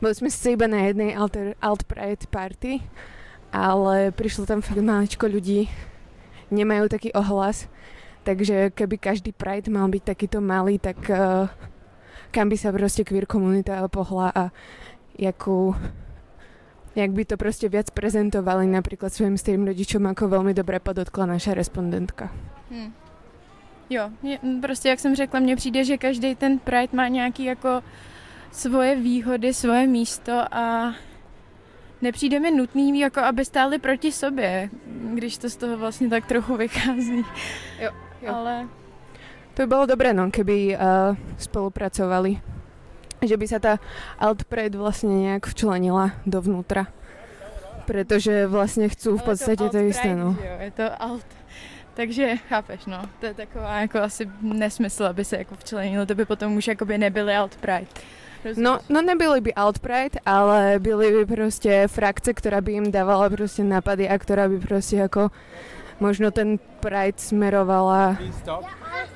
Boli 0.00 0.16
sme 0.16 0.32
si 0.32 0.56
iba 0.56 0.64
na 0.64 0.88
jednej 0.88 1.12
Alt 1.60 1.84
Pride 1.84 2.24
party, 2.32 2.80
ale 3.52 4.16
prišlo 4.16 4.48
tam 4.48 4.64
fakt 4.64 4.80
maličko 4.80 5.28
ľudí, 5.28 5.68
nemajú 6.48 6.88
taký 6.88 7.12
ohlas, 7.12 7.68
takže 8.24 8.72
keby 8.72 8.96
každý 8.96 9.36
Pride 9.36 9.68
mal 9.68 9.92
byť 9.92 10.02
takýto 10.02 10.40
malý, 10.40 10.80
tak 10.80 11.04
uh, 11.12 11.52
kam 12.34 12.50
by 12.50 12.58
sa 12.58 12.74
proste 12.74 13.06
queer 13.06 13.30
komunita 13.30 13.78
pohla 13.88 14.34
a 14.34 14.50
jakú 15.14 15.70
jak 16.96 17.10
by 17.10 17.24
to 17.24 17.36
prostě 17.36 17.68
viac 17.68 17.90
prezentovali 17.90 18.66
například 18.66 19.12
svým 19.12 19.38
starým 19.38 19.66
rodičům, 19.66 20.04
jako 20.04 20.28
velmi 20.28 20.54
dobré 20.54 20.78
podotkla 20.78 21.26
naša 21.26 21.54
respondentka. 21.54 22.30
Hmm. 22.70 22.92
Jo, 23.90 24.10
je, 24.22 24.38
prostě 24.60 24.88
jak 24.88 25.00
jsem 25.00 25.14
řekla, 25.14 25.40
mně 25.40 25.56
přijde, 25.56 25.84
že 25.84 25.98
každý 25.98 26.34
ten 26.34 26.58
Pride 26.58 26.88
má 26.92 27.08
nějaký 27.08 27.44
jako 27.44 27.82
svoje 28.52 28.96
výhody, 28.96 29.54
svoje 29.54 29.86
místo 29.86 30.54
a 30.54 30.94
nepřijde 32.02 32.40
mi 32.40 32.50
nutný, 32.50 33.00
jako 33.00 33.20
aby 33.20 33.44
stáli 33.44 33.78
proti 33.78 34.12
sobě, 34.12 34.70
když 35.14 35.38
to 35.38 35.50
z 35.50 35.56
toho 35.56 35.76
vlastně 35.76 36.08
tak 36.08 36.26
trochu 36.26 36.56
vychází. 36.56 37.24
Jo, 37.80 37.90
jo. 38.22 38.34
Ale 38.34 38.68
to 39.54 39.62
by 39.62 39.66
bolo 39.66 39.86
dobré, 39.86 40.14
no, 40.14 40.30
keby 40.30 40.74
uh, 40.74 41.16
spolupracovali. 41.38 42.42
Že 43.24 43.36
by 43.36 43.46
sa 43.48 43.58
tá 43.58 43.72
Altpred 44.18 44.74
vlastne 44.74 45.14
nejak 45.14 45.46
včlenila 45.46 46.12
dovnútra. 46.26 46.86
Protože 47.86 48.46
vlastně 48.46 48.88
chcú 48.88 49.16
v 49.16 49.22
podstatě 49.22 49.64
to, 49.64 49.68
to 49.68 49.78
isté, 49.78 50.16
no. 50.16 50.36
Jo, 50.44 50.56
je 50.60 50.70
to 50.70 51.02
alt. 51.02 51.26
Takže 51.94 52.36
chápeš, 52.48 52.86
no, 52.86 53.02
to 53.20 53.26
je 53.26 53.34
taková 53.34 53.80
jako 53.80 53.98
asi 53.98 54.30
nesmysl, 54.42 55.04
aby 55.04 55.24
se 55.24 55.36
jako 55.36 55.54
včlenilo, 55.54 56.06
to 56.06 56.14
by 56.14 56.24
potom 56.24 56.56
už 56.56 56.68
jakoby 56.68 56.98
nebyly 56.98 57.36
alt 57.36 57.56
pride. 57.56 57.86
No, 58.56 58.78
no 58.88 59.02
nebyly 59.02 59.40
by 59.40 59.54
alt 59.54 59.78
pride, 59.78 60.20
ale 60.26 60.74
byly 60.78 61.12
by 61.12 61.26
prostě 61.26 61.88
frakce, 61.88 62.34
která 62.34 62.60
by 62.60 62.72
jim 62.72 62.92
dávala 62.92 63.30
prostě 63.30 63.64
nápady 63.64 64.08
a 64.08 64.18
která 64.18 64.48
by 64.48 64.58
prostě 64.58 64.96
jako 64.96 65.30
možno 66.02 66.30
ten 66.30 66.58
pride 66.82 67.18
smerovala 67.18 68.18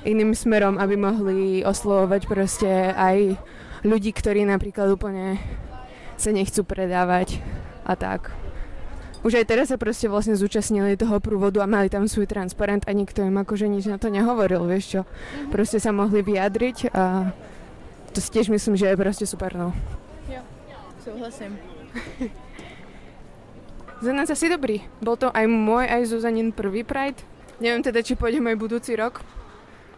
iným 0.07 0.31
smerom, 0.35 0.79
aby 0.79 0.95
mohli 0.95 1.61
oslovovať 1.63 2.21
proste 2.27 2.69
aj 2.95 3.35
ľudí, 3.83 4.11
ktorí 4.11 4.43
napríklad 4.47 4.91
úplne 4.91 5.39
sa 6.19 6.31
nechcú 6.35 6.67
predávať 6.67 7.39
a 7.87 7.95
tak. 7.95 8.31
Už 9.19 9.35
aj 9.35 9.51
teraz 9.51 9.67
sa 9.67 9.75
proste 9.75 10.07
vlastne 10.07 10.31
zúčastnili 10.39 10.95
toho 10.95 11.19
prúvodu 11.19 11.59
a 11.59 11.67
mali 11.67 11.91
tam 11.91 12.07
svoj 12.07 12.23
transparent 12.23 12.87
a 12.87 12.95
nikto 12.95 13.19
im 13.19 13.35
akože 13.35 13.67
nič 13.67 13.91
na 13.91 13.99
to 13.99 14.07
nehovoril, 14.07 14.63
vieš 14.63 14.95
čo. 14.95 15.01
Mm-hmm. 15.03 15.51
Proste 15.51 15.83
sa 15.83 15.91
mohli 15.91 16.23
vyjadriť 16.23 16.95
a 16.95 17.35
to 18.15 18.23
si 18.23 18.29
tiež 18.31 18.47
myslím, 18.47 18.79
že 18.79 18.87
je 18.87 18.95
proste 18.95 19.27
super, 19.27 19.51
no. 19.59 19.75
Jo, 20.31 20.39
souhlasím. 21.03 21.59
Za 23.99 24.13
nás 24.15 24.31
asi 24.31 24.47
dobrý. 24.47 24.79
Bol 25.03 25.19
to 25.19 25.27
aj 25.27 25.43
môj, 25.43 25.83
aj 25.83 26.07
Zuzanin 26.07 26.55
prvý 26.55 26.87
Pride. 26.87 27.19
Neviem 27.59 27.83
teda, 27.83 27.99
či 27.99 28.15
pôjdem 28.15 28.47
aj 28.47 28.55
budúci 28.55 28.95
rok. 28.95 29.19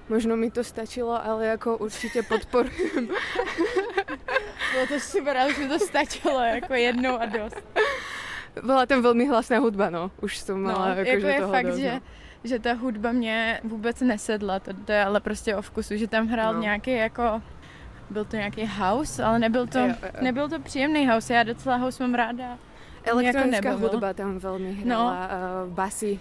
Možno 0.10 0.34
mi 0.34 0.50
to 0.50 0.66
stačilo, 0.66 1.14
ale 1.14 1.46
jako 1.46 1.78
určitě 1.78 2.24
podporujem. 2.24 3.08
Bylo 4.74 4.88
to 4.88 5.00
super, 5.00 5.38
ale 5.38 5.54
mi 5.54 5.68
to 5.68 5.80
stačilo 5.80 6.40
jako 6.42 6.74
jednou 6.74 7.22
a 7.22 7.26
dost. 7.26 7.64
Byla 8.64 8.86
tam 8.86 9.02
velmi 9.02 9.28
hlasná 9.28 9.60
hudba, 9.60 9.90
no. 9.90 10.12
Už 10.22 10.38
jsem 10.38 10.62
mala 10.62 10.90
no, 10.90 10.96
jako, 10.96 11.10
jako 11.10 11.22
že 11.22 11.28
je 11.28 11.40
toho 11.40 11.54
fakt, 11.54 11.66
dost, 11.66 11.78
že, 11.78 11.92
no. 11.94 12.02
že 12.44 12.60
ta 12.60 12.74
hudba 12.74 13.12
mě 13.12 13.60
vůbec 13.64 14.02
nesedla, 14.02 14.60
to, 14.60 14.74
to 14.86 14.92
je 14.92 15.06
ale 15.06 15.20
prostě 15.20 15.56
o 15.56 15.62
vkusu, 15.62 15.98
že 15.98 16.08
tam 16.08 16.28
hrál 16.28 16.54
no. 16.54 16.62
nějaký 16.62 16.92
jako 16.92 17.42
byl 18.10 18.26
to 18.26 18.36
nějaký 18.36 18.66
house, 18.66 19.24
ale 19.24 19.40
nebyl 19.40 19.68
to, 19.68 19.80
jo, 19.80 19.88
jo. 19.88 20.10
nebyl 20.22 20.50
to 20.50 20.60
příjemný 20.60 21.08
house, 21.08 21.34
já 21.34 21.44
docela 21.44 21.76
house 21.76 22.04
mám 22.04 22.14
ráda. 22.14 22.58
Elektronická 23.04 23.70
jako 23.70 23.80
hudba 23.80 24.14
tam 24.14 24.38
velmi 24.38 24.74
hrála, 24.74 25.28
no. 25.28 25.66
uh, 25.66 25.74
basy. 25.74 26.20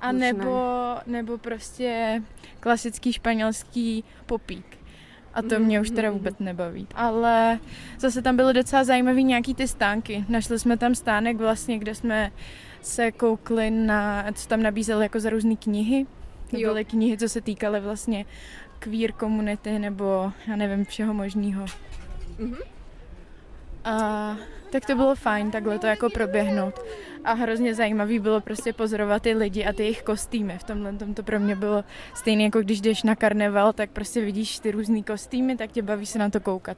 A 0.00 0.12
nebo, 0.12 0.94
nebo 1.06 1.38
prostě 1.38 2.22
klasický 2.60 3.12
španělský 3.12 4.04
popík. 4.26 4.78
A 5.34 5.42
to 5.42 5.58
mě 5.58 5.80
už 5.80 5.90
teda 5.90 6.10
vůbec 6.10 6.34
nebaví. 6.38 6.86
Ale 6.94 7.58
zase 7.98 8.22
tam 8.22 8.36
byly 8.36 8.54
docela 8.54 8.84
zajímavé 8.84 9.22
nějaký 9.22 9.54
ty 9.54 9.68
stánky. 9.68 10.24
Našli 10.28 10.58
jsme 10.58 10.76
tam 10.76 10.94
stánek 10.94 11.36
vlastně, 11.36 11.78
kde 11.78 11.94
jsme 11.94 12.32
se 12.82 13.12
koukli 13.12 13.70
na, 13.70 14.24
co 14.32 14.48
tam 14.48 14.62
nabízeli 14.62 15.04
jako 15.04 15.20
za 15.20 15.30
různé 15.30 15.56
knihy. 15.56 16.06
To 16.50 16.56
byly 16.56 16.84
knihy, 16.84 17.18
co 17.18 17.28
se 17.28 17.40
týkaly 17.40 17.80
vlastně 17.80 18.24
queer 18.78 19.12
komunity 19.12 19.78
nebo 19.78 20.32
já 20.46 20.56
nevím, 20.56 20.84
všeho 20.84 21.14
možného. 21.14 21.64
Mm-hmm. 22.38 22.77
A 23.88 24.36
tak 24.70 24.86
to 24.86 24.94
bylo 24.96 25.14
fajn 25.14 25.50
takhle 25.50 25.78
to 25.78 25.86
jako 25.86 26.10
proběhnout. 26.10 26.74
A 27.24 27.32
hrozně 27.32 27.74
zajímavý 27.74 28.18
bylo 28.18 28.40
prostě 28.40 28.72
pozorovat 28.72 29.22
ty 29.22 29.34
lidi 29.34 29.64
a 29.64 29.72
ty 29.72 29.82
jejich 29.82 30.02
kostýmy. 30.02 30.58
V 30.58 30.64
tomhle 30.64 30.92
tom 30.92 31.14
to 31.14 31.22
pro 31.22 31.40
mě 31.40 31.56
bylo 31.56 31.84
stejné 32.14 32.42
jako 32.42 32.60
když 32.60 32.80
jdeš 32.80 33.02
na 33.02 33.16
karneval, 33.16 33.72
tak 33.72 33.90
prostě 33.90 34.20
vidíš 34.20 34.58
ty 34.58 34.70
různý 34.70 35.04
kostýmy, 35.04 35.56
tak 35.56 35.72
tě 35.72 35.82
baví 35.82 36.06
se 36.06 36.18
na 36.18 36.30
to 36.30 36.40
koukat. 36.40 36.76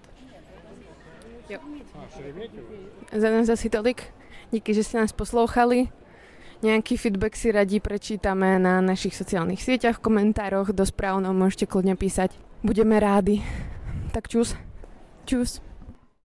Jo. 1.49 1.59
Za 3.17 3.31
nás 3.31 3.49
asi 3.49 3.71
tolik. 3.71 4.03
Díky, 4.51 4.75
že 4.75 4.85
jste 4.85 4.99
nás 4.99 5.13
poslouchali. 5.13 5.89
Nějaký 6.63 6.97
feedback 6.97 7.37
si 7.37 7.53
radí 7.53 7.81
prečítame 7.81 8.59
na 8.59 8.81
našich 8.81 9.17
sociálních 9.17 9.63
sieťach, 9.63 9.97
v 9.97 10.05
komentároch, 10.05 10.69
do 10.77 10.87
správ 10.87 11.25
nám 11.25 11.41
môžete 11.41 11.65
kľudne 11.65 11.97
písať. 11.97 12.37
Budeme 12.61 13.01
rádi. 13.01 13.41
Tak 14.13 14.29
čus. 14.29 14.53
Čus. 15.25 15.70